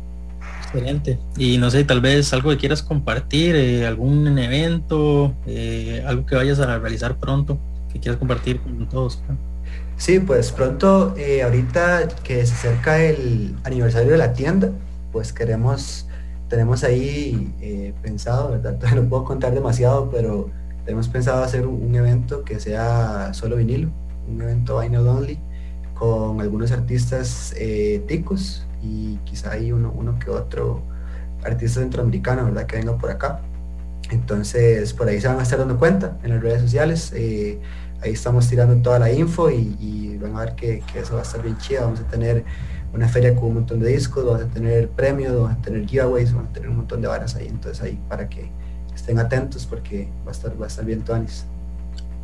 Excelente. 0.72 1.18
Y 1.36 1.58
no 1.58 1.70
sé, 1.70 1.84
tal 1.84 2.00
vez 2.00 2.32
algo 2.32 2.50
que 2.50 2.56
quieras 2.56 2.82
compartir, 2.82 3.56
eh, 3.56 3.86
algún 3.86 4.38
evento, 4.38 5.34
eh, 5.46 6.04
algo 6.06 6.24
que 6.26 6.36
vayas 6.36 6.60
a 6.60 6.78
realizar 6.78 7.16
pronto, 7.16 7.58
que 7.92 7.98
quieras 7.98 8.18
compartir 8.18 8.60
con 8.60 8.88
todos. 8.88 9.20
Sí, 9.96 10.20
pues 10.20 10.52
pronto, 10.52 11.14
eh, 11.18 11.42
ahorita 11.42 12.08
que 12.22 12.46
se 12.46 12.54
acerca 12.54 13.02
el 13.02 13.56
aniversario 13.64 14.12
de 14.12 14.18
la 14.18 14.32
tienda, 14.32 14.70
pues 15.12 15.32
queremos, 15.32 16.06
tenemos 16.48 16.84
ahí 16.84 17.52
pensado, 18.02 18.52
¿verdad? 18.52 18.76
Todavía 18.78 19.02
no 19.02 19.08
puedo 19.08 19.24
contar 19.24 19.52
demasiado, 19.52 20.08
pero 20.10 20.50
tenemos 20.84 21.08
pensado 21.08 21.42
hacer 21.42 21.66
un, 21.66 21.94
evento 21.94 22.44
que 22.44 22.60
sea 22.60 23.34
solo 23.34 23.56
vinilo, 23.56 23.90
un 24.28 24.40
evento 24.40 24.78
vinyl 24.78 25.06
only, 25.06 25.38
con 25.94 26.40
algunos 26.40 26.70
artistas 26.70 27.54
ticos 28.06 28.64
y 28.82 29.18
quizá 29.24 29.52
hay 29.52 29.72
uno, 29.72 29.92
uno 29.94 30.18
que 30.18 30.30
otro 30.30 30.82
artista 31.44 31.80
centroamericano, 31.80 32.44
¿verdad? 32.46 32.66
Que 32.66 32.76
venga 32.76 32.96
por 32.96 33.10
acá. 33.10 33.40
Entonces, 34.10 34.92
por 34.92 35.08
ahí 35.08 35.20
se 35.20 35.28
van 35.28 35.38
a 35.38 35.42
estar 35.42 35.58
dando 35.58 35.78
cuenta 35.78 36.18
en 36.22 36.30
las 36.30 36.42
redes 36.42 36.62
sociales 36.62 37.12
ahí 38.02 38.12
estamos 38.12 38.48
tirando 38.48 38.76
toda 38.82 38.98
la 38.98 39.12
info 39.12 39.50
y, 39.50 40.18
van 40.20 40.36
a 40.36 40.40
ver 40.40 40.54
que, 40.54 40.82
eso 40.94 41.14
va 41.14 41.20
a 41.20 41.22
estar 41.22 41.42
bien 41.42 41.56
chido. 41.58 41.82
Vamos 41.82 42.00
a 42.00 42.04
tener 42.04 42.44
una 42.92 43.08
feria 43.08 43.34
con 43.34 43.46
un 43.46 43.54
montón 43.54 43.80
de 43.80 43.88
discos, 43.88 44.24
vamos 44.24 44.42
a 44.42 44.46
tener 44.46 44.88
premios, 44.90 45.34
vamos 45.34 45.52
a 45.52 45.62
tener 45.62 45.86
giveaways, 45.86 46.32
vamos 46.32 46.50
a 46.50 46.52
tener 46.52 46.68
un 46.68 46.76
montón 46.76 47.00
de 47.00 47.08
varas 47.08 47.36
ahí. 47.36 47.46
Entonces 47.46 47.82
ahí 47.82 47.98
para 48.08 48.28
que 48.28 48.50
estén 48.94 49.18
atentos 49.18 49.66
porque 49.66 50.08
va 50.26 50.30
a 50.30 50.32
estar, 50.32 50.60
va 50.60 50.64
a 50.64 50.68
estar 50.68 50.84
bien 50.84 51.02
Tonis. 51.02 51.44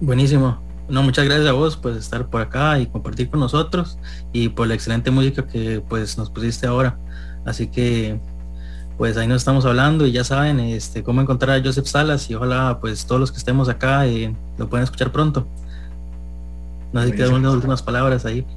Buenísimo. 0.01 0.65
No, 0.88 1.02
muchas 1.02 1.24
gracias 1.24 1.48
a 1.48 1.52
vos 1.52 1.76
por 1.76 1.92
estar 1.92 2.26
por 2.28 2.40
acá 2.40 2.78
y 2.78 2.86
compartir 2.86 3.28
con 3.28 3.40
nosotros 3.40 3.98
y 4.32 4.50
por 4.50 4.68
la 4.68 4.74
excelente 4.74 5.10
música 5.10 5.46
que 5.46 5.82
pues 5.88 6.16
nos 6.16 6.30
pusiste 6.30 6.66
ahora. 6.66 6.96
Así 7.44 7.66
que 7.66 8.20
pues 8.96 9.16
ahí 9.16 9.26
nos 9.26 9.38
estamos 9.38 9.66
hablando 9.66 10.06
y 10.06 10.12
ya 10.12 10.24
saben 10.24 10.60
este, 10.60 11.02
cómo 11.02 11.20
encontrar 11.20 11.60
a 11.60 11.62
Joseph 11.62 11.86
Salas 11.86 12.30
y 12.30 12.34
ojalá 12.34 12.78
pues 12.80 13.04
todos 13.04 13.20
los 13.20 13.32
que 13.32 13.38
estemos 13.38 13.68
acá 13.68 14.06
eh, 14.06 14.34
lo 14.58 14.68
puedan 14.68 14.84
escuchar 14.84 15.12
pronto. 15.12 15.46
No 16.92 17.02
sé 17.02 17.08
si 17.08 17.12
quedan 17.14 17.34
unas 17.34 17.52
últimas 17.52 17.82
palabras 17.82 18.24
ahí. 18.24 18.46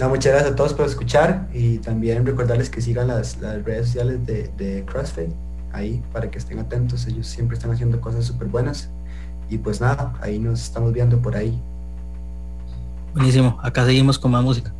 No, 0.00 0.08
muchas 0.08 0.32
gracias 0.32 0.52
a 0.52 0.56
todos 0.56 0.74
por 0.74 0.86
escuchar 0.86 1.48
y 1.52 1.78
también 1.78 2.24
recordarles 2.24 2.70
que 2.70 2.80
sigan 2.80 3.08
las, 3.08 3.40
redes 3.40 3.86
sociales 3.86 4.24
de, 4.24 4.48
de 4.56 4.84
CrossFit 4.84 5.30
ahí 5.72 6.00
para 6.12 6.30
que 6.30 6.38
estén 6.38 6.60
atentos. 6.60 7.06
Ellos 7.08 7.26
siempre 7.26 7.56
están 7.56 7.72
haciendo 7.72 8.00
cosas 8.00 8.24
súper 8.24 8.46
buenas. 8.46 8.90
Y 9.50 9.58
pues 9.58 9.80
nada, 9.80 10.14
ahí 10.20 10.38
nos 10.38 10.62
estamos 10.62 10.92
viendo 10.92 11.18
por 11.18 11.36
ahí. 11.36 11.58
Buenísimo, 13.14 13.58
acá 13.62 13.84
seguimos 13.84 14.18
con 14.18 14.30
más 14.30 14.44
música. 14.44 14.72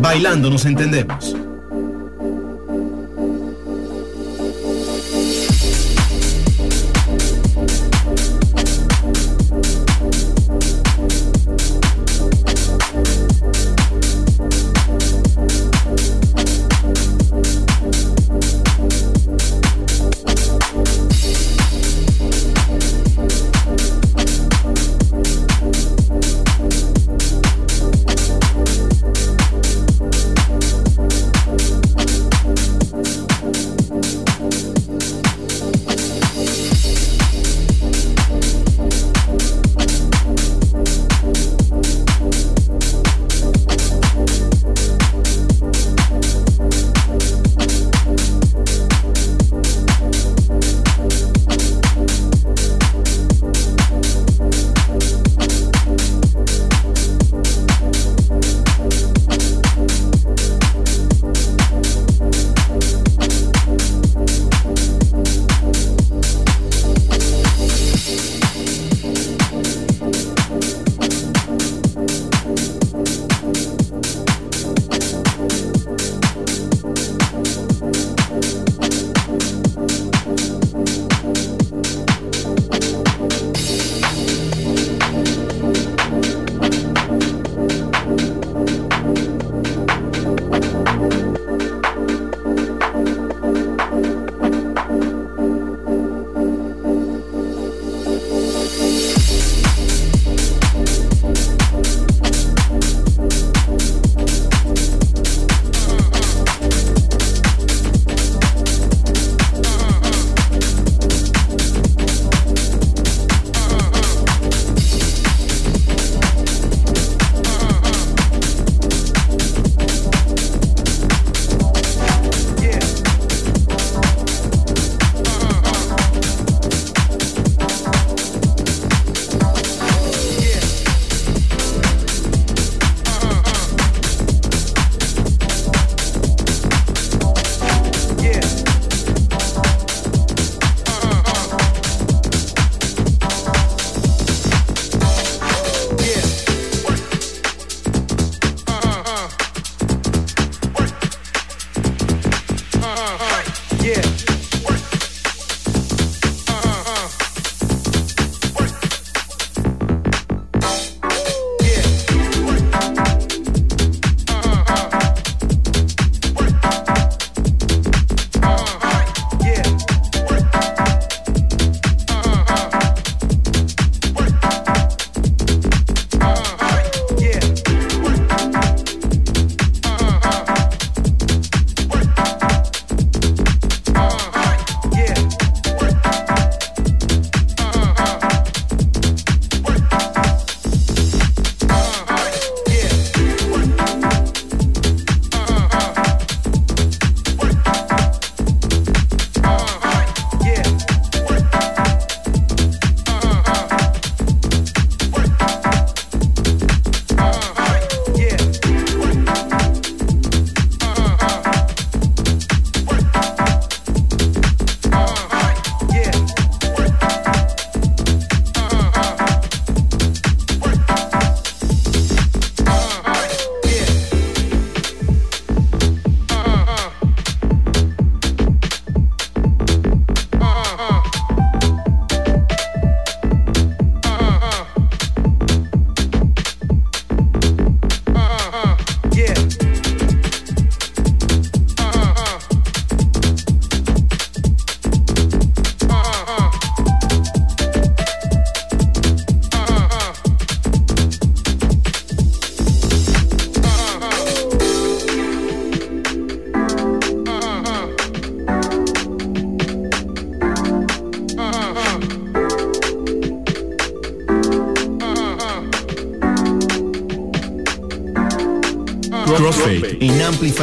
Bailando 0.00 0.48
nos 0.48 0.64
entendemos. 0.64 1.37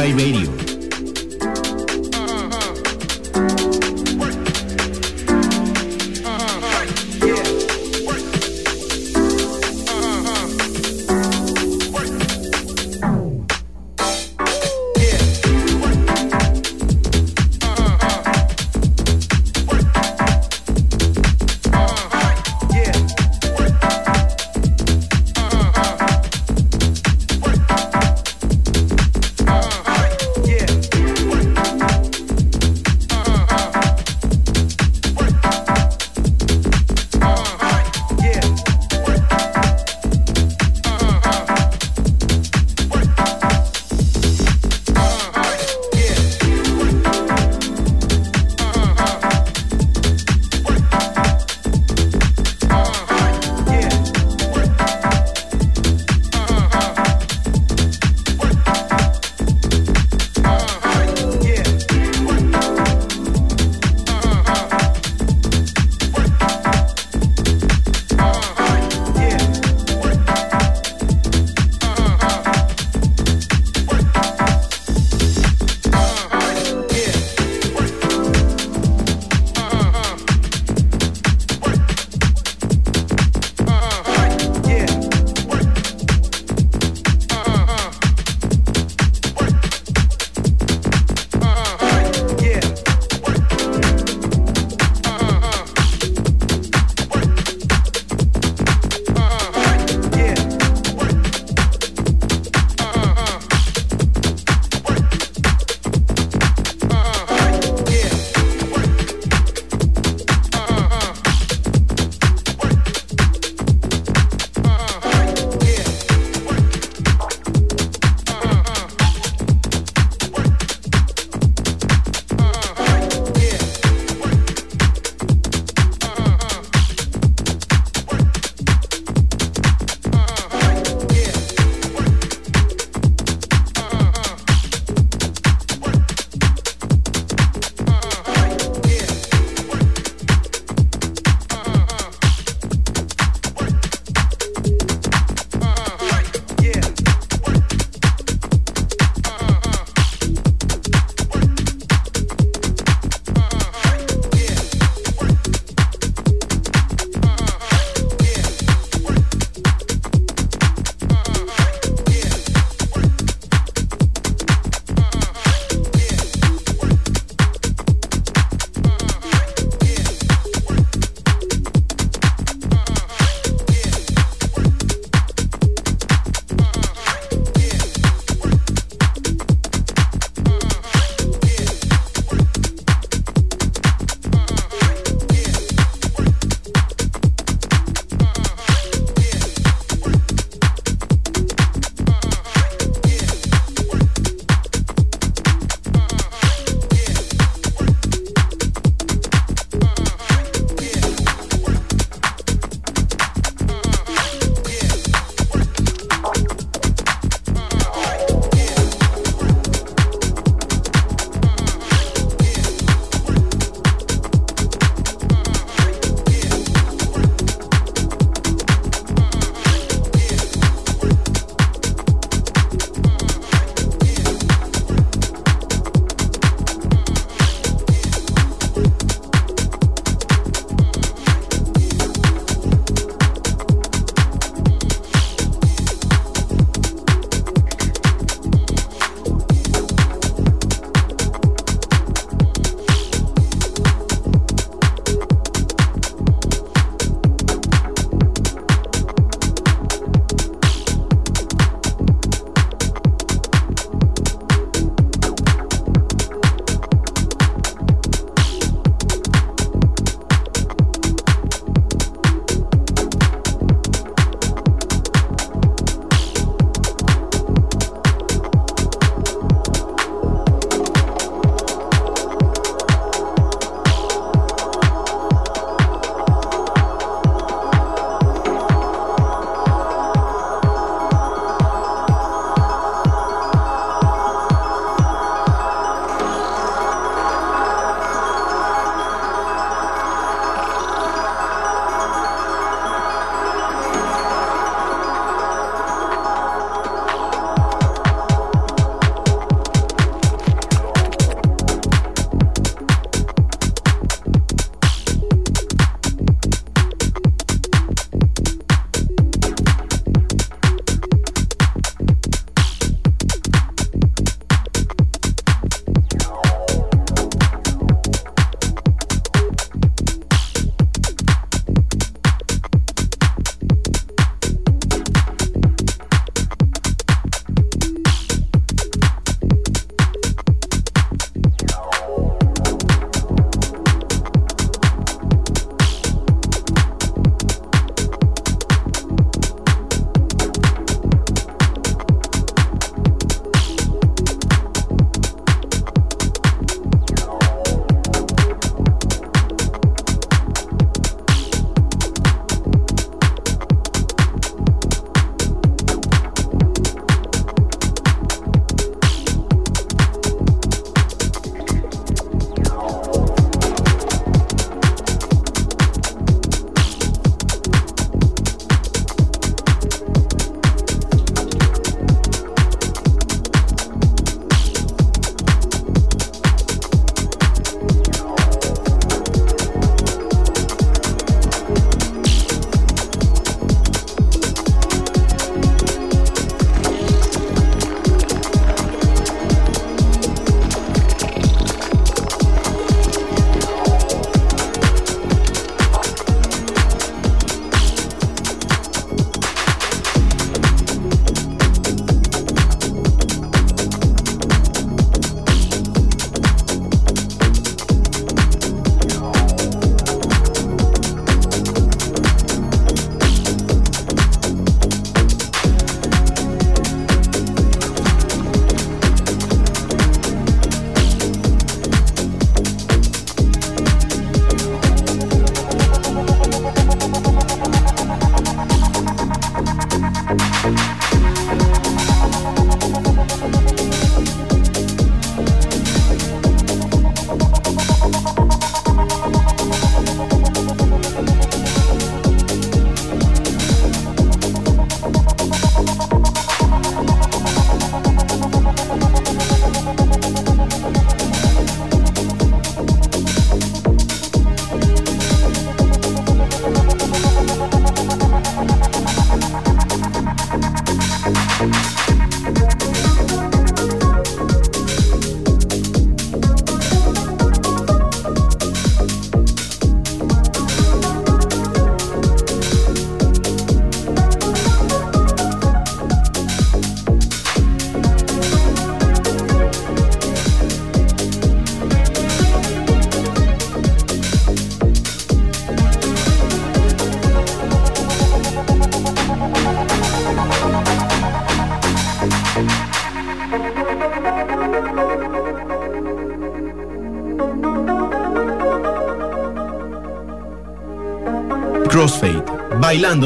En 0.06 0.12
Amplify 0.12 0.32
Radio. 0.32 0.45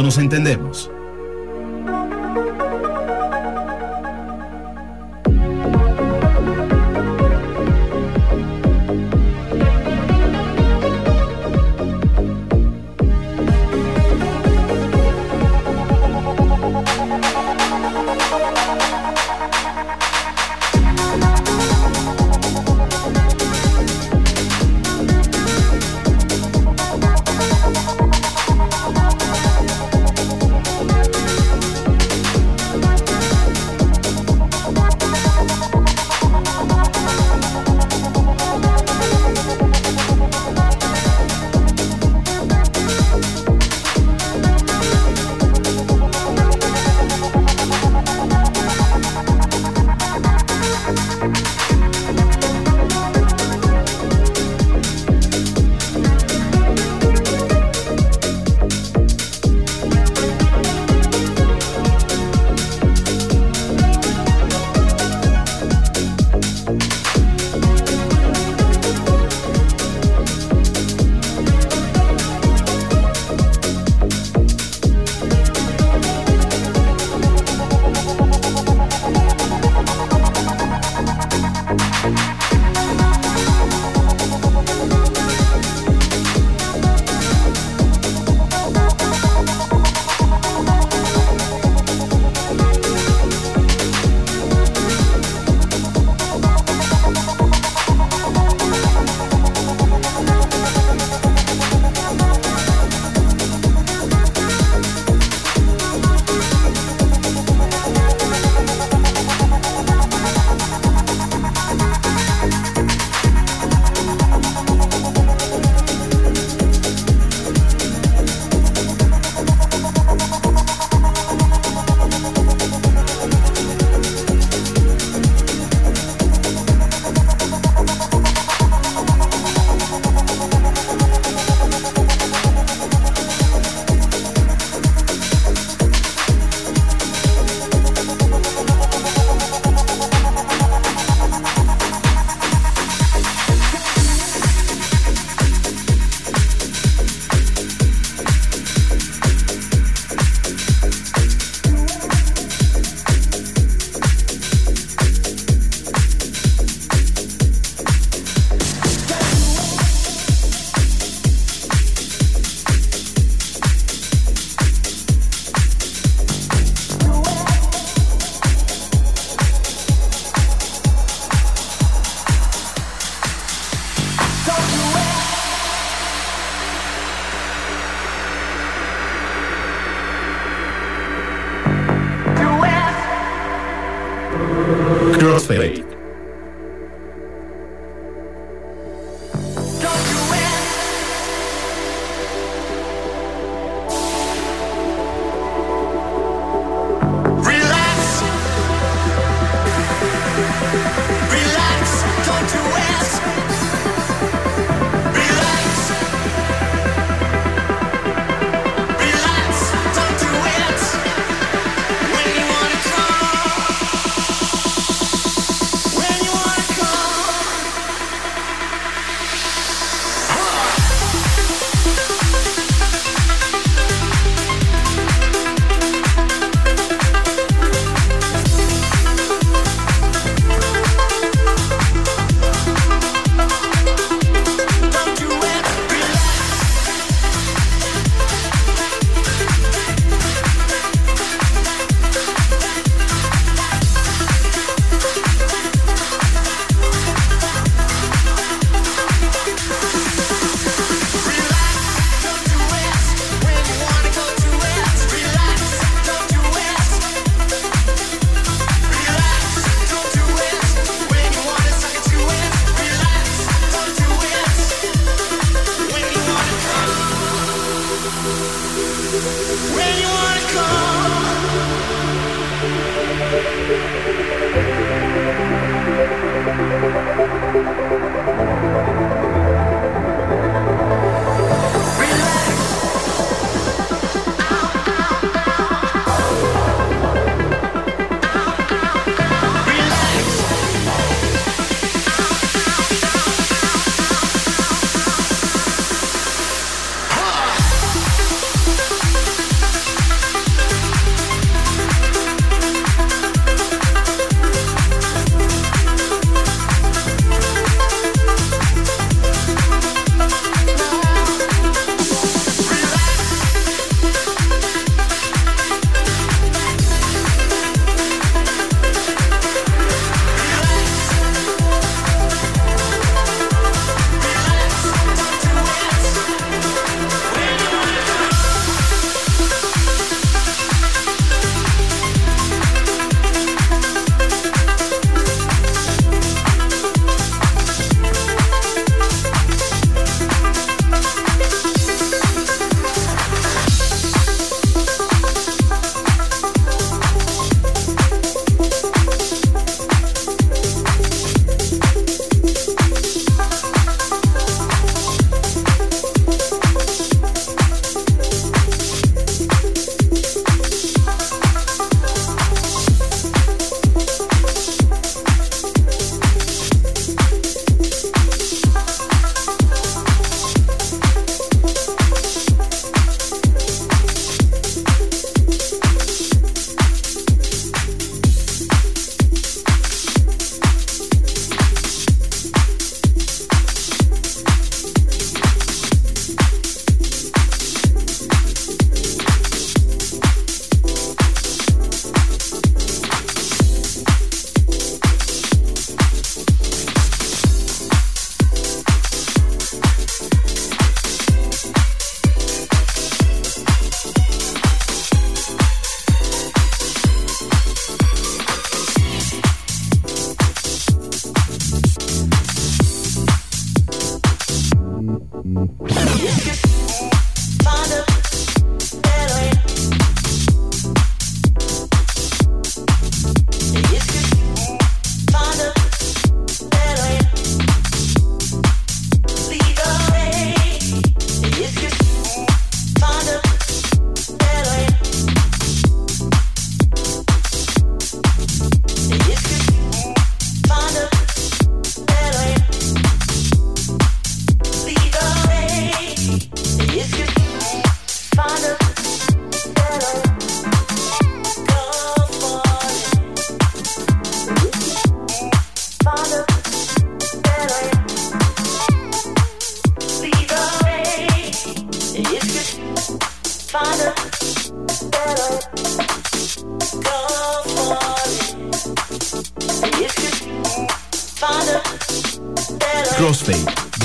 Bailando 0.00 0.02
nos 0.02 0.18
entendemos. 0.18 0.99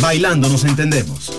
Bailando 0.02 0.50
nos 0.50 0.64
entendemos. 0.66 1.35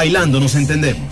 Bailando 0.00 0.40
nos 0.40 0.54
entendemos. 0.54 1.09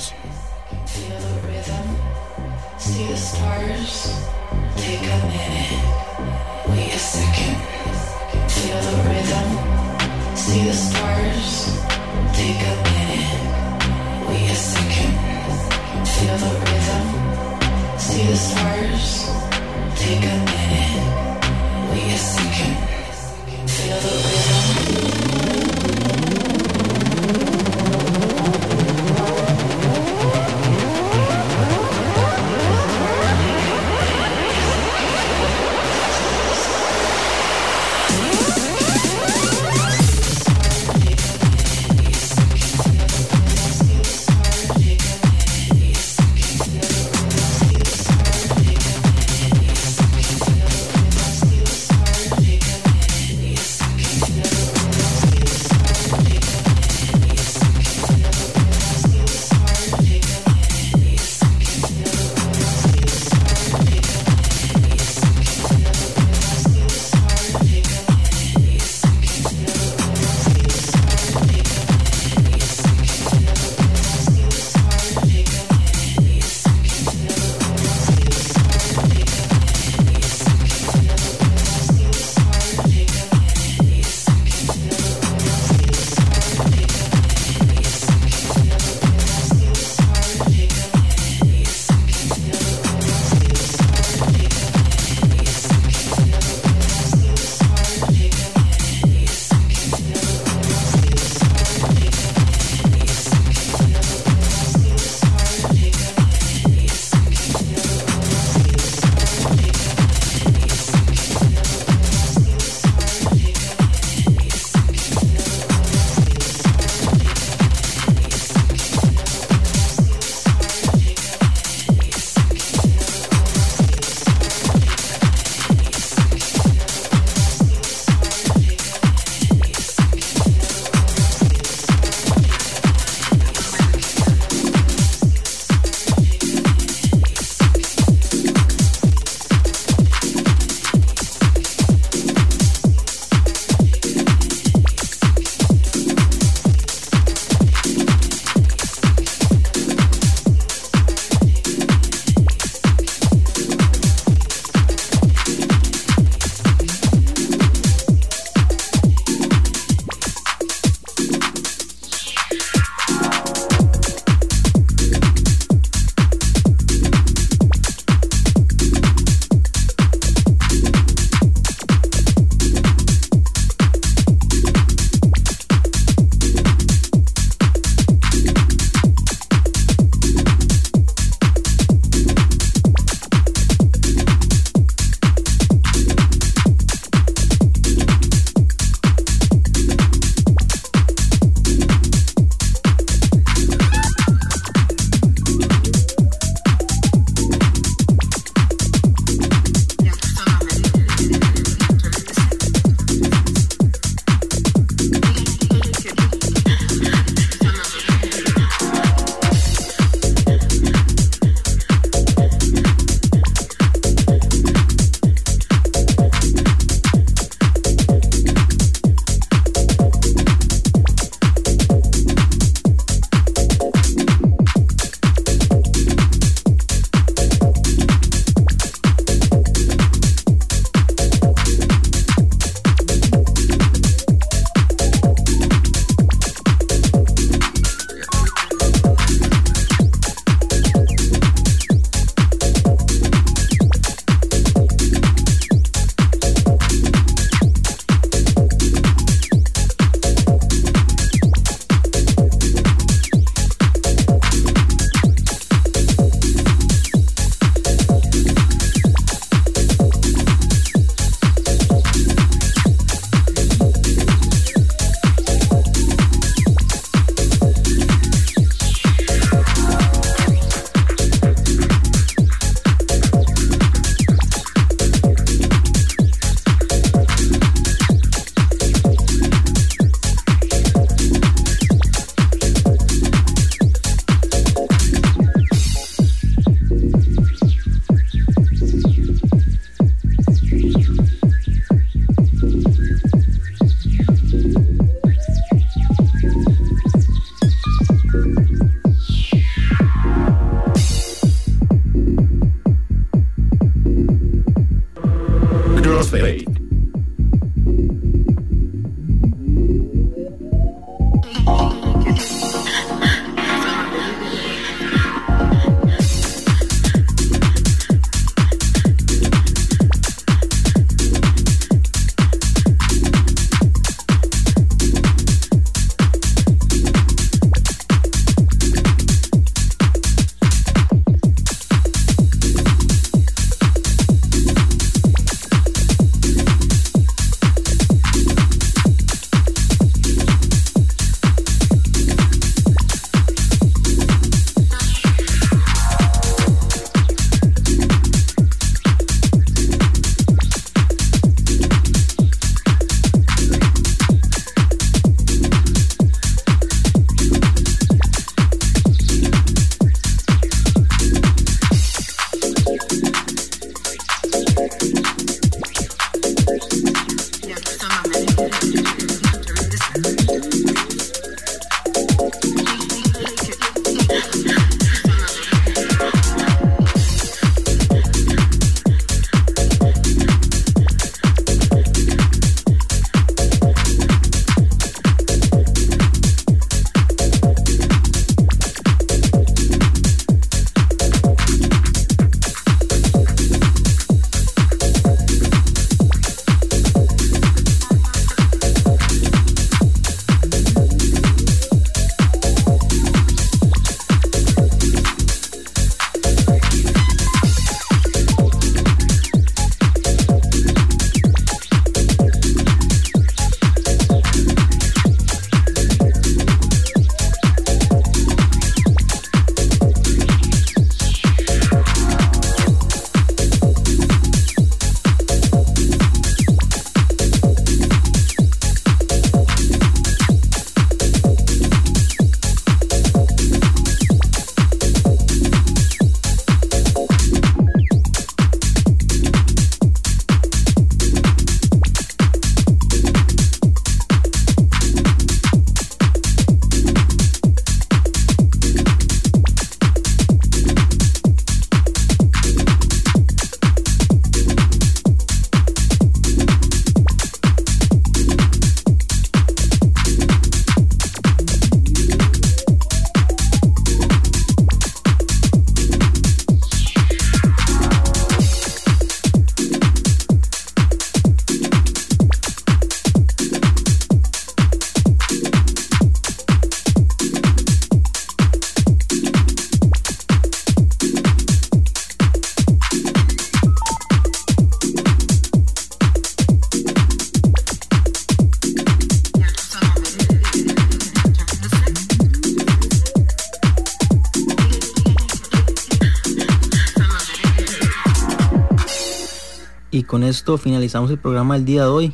Finalizamos 500.77 501.31
el 501.31 501.39
programa 501.39 501.75
del 501.75 501.87
día 501.87 502.03
de 502.03 502.09
hoy. 502.09 502.33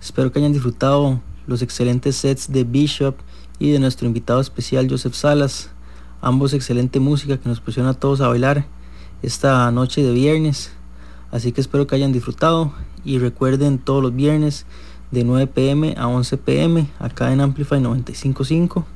Espero 0.00 0.32
que 0.32 0.38
hayan 0.38 0.52
disfrutado 0.52 1.20
los 1.46 1.60
excelentes 1.60 2.16
sets 2.16 2.50
de 2.50 2.64
Bishop 2.64 3.16
y 3.58 3.72
de 3.72 3.78
nuestro 3.78 4.06
invitado 4.06 4.40
especial 4.40 4.88
Joseph 4.88 5.14
Salas. 5.14 5.70
Ambos 6.22 6.54
excelente 6.54 6.98
música 7.00 7.36
que 7.36 7.48
nos 7.48 7.60
pusieron 7.60 7.90
a 7.90 7.94
todos 7.94 8.22
a 8.22 8.28
bailar 8.28 8.66
esta 9.22 9.70
noche 9.70 10.02
de 10.02 10.12
viernes. 10.12 10.72
Así 11.30 11.52
que 11.52 11.60
espero 11.60 11.86
que 11.86 11.96
hayan 11.96 12.12
disfrutado 12.12 12.72
y 13.04 13.18
recuerden 13.18 13.78
todos 13.78 14.02
los 14.02 14.14
viernes 14.14 14.64
de 15.10 15.24
9 15.24 15.48
pm 15.48 15.94
a 15.98 16.06
11 16.06 16.38
pm 16.38 16.88
acá 16.98 17.32
en 17.32 17.40
Amplify 17.40 17.80
955. 17.80 18.86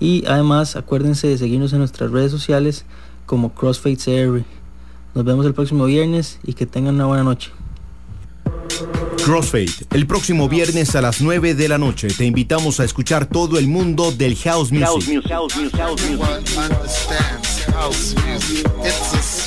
Y 0.00 0.26
además 0.26 0.76
acuérdense 0.76 1.28
de 1.28 1.38
seguirnos 1.38 1.72
en 1.72 1.78
nuestras 1.78 2.10
redes 2.10 2.30
sociales 2.30 2.84
como 3.24 3.54
Crossfade 3.54 3.96
CR. 3.96 4.44
Nos 5.14 5.24
vemos 5.24 5.46
el 5.46 5.54
próximo 5.54 5.86
viernes 5.86 6.40
y 6.42 6.54
que 6.54 6.66
tengan 6.66 6.96
una 6.96 7.06
buena 7.06 7.24
noche. 7.24 7.51
Crossfade, 9.24 9.72
el 9.92 10.06
próximo 10.06 10.48
viernes 10.48 10.96
a 10.96 11.00
las 11.00 11.20
9 11.20 11.54
de 11.54 11.68
la 11.68 11.78
noche 11.78 12.08
te 12.08 12.24
invitamos 12.24 12.80
a 12.80 12.84
escuchar 12.84 13.26
todo 13.26 13.58
el 13.58 13.68
mundo 13.68 14.10
del 14.10 14.36
house 14.36 14.72
music. 14.72 15.22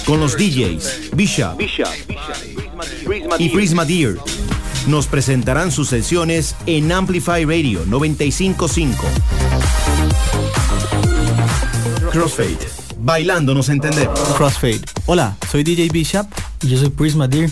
Con 0.06 0.20
los 0.20 0.38
DJs 0.38 1.12
Bishop 1.16 1.60
y 3.40 3.50
Prisma 3.50 3.86
Deer. 3.86 4.18
Nos 4.88 5.08
presentarán 5.08 5.72
sus 5.72 5.90
sesiones 5.90 6.56
en 6.66 6.92
Amplify 6.92 7.44
Radio 7.44 7.82
955. 7.88 9.06
Crossfade. 12.12 12.60
Bailando 13.00 13.54
nos 13.54 13.70
entendemos. 13.70 14.20
Crossfade. 14.38 14.82
Hola, 15.06 15.36
soy 15.52 15.64
DJ 15.64 15.90
Bishop. 15.90 16.28
Y 16.62 16.70
yo 16.70 16.78
soy 16.78 16.90
Prisma 16.90 17.28
Deer. 17.28 17.52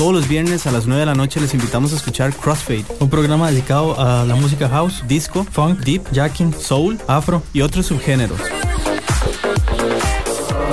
Todos 0.00 0.14
los 0.14 0.28
viernes 0.28 0.66
a 0.66 0.70
las 0.70 0.86
9 0.86 1.00
de 1.00 1.04
la 1.04 1.14
noche 1.14 1.40
les 1.40 1.52
invitamos 1.52 1.92
a 1.92 1.96
escuchar 1.96 2.32
Crossfade, 2.34 2.86
un 3.00 3.10
programa 3.10 3.50
dedicado 3.50 4.00
a 4.00 4.24
la 4.24 4.34
música 4.34 4.66
house, 4.66 5.04
disco, 5.06 5.44
funk, 5.44 5.80
deep, 5.80 6.02
jacking, 6.10 6.54
soul, 6.54 6.98
afro 7.06 7.42
y 7.52 7.60
otros 7.60 7.84
subgéneros. 7.84 8.40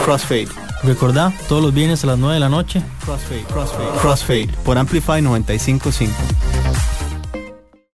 Crossfade. 0.05 0.47
Recordá, 0.81 1.33
todos 1.49 1.61
los 1.61 1.73
viernes 1.73 2.05
a 2.05 2.07
las 2.07 2.17
9 2.17 2.35
de 2.35 2.39
la 2.39 2.47
noche. 2.47 2.81
Crossfade, 3.03 3.43
Crossfade, 3.51 3.99
Crossfade 3.99 4.49
por 4.63 4.77
Amplify 4.77 5.21
955. 5.21 6.46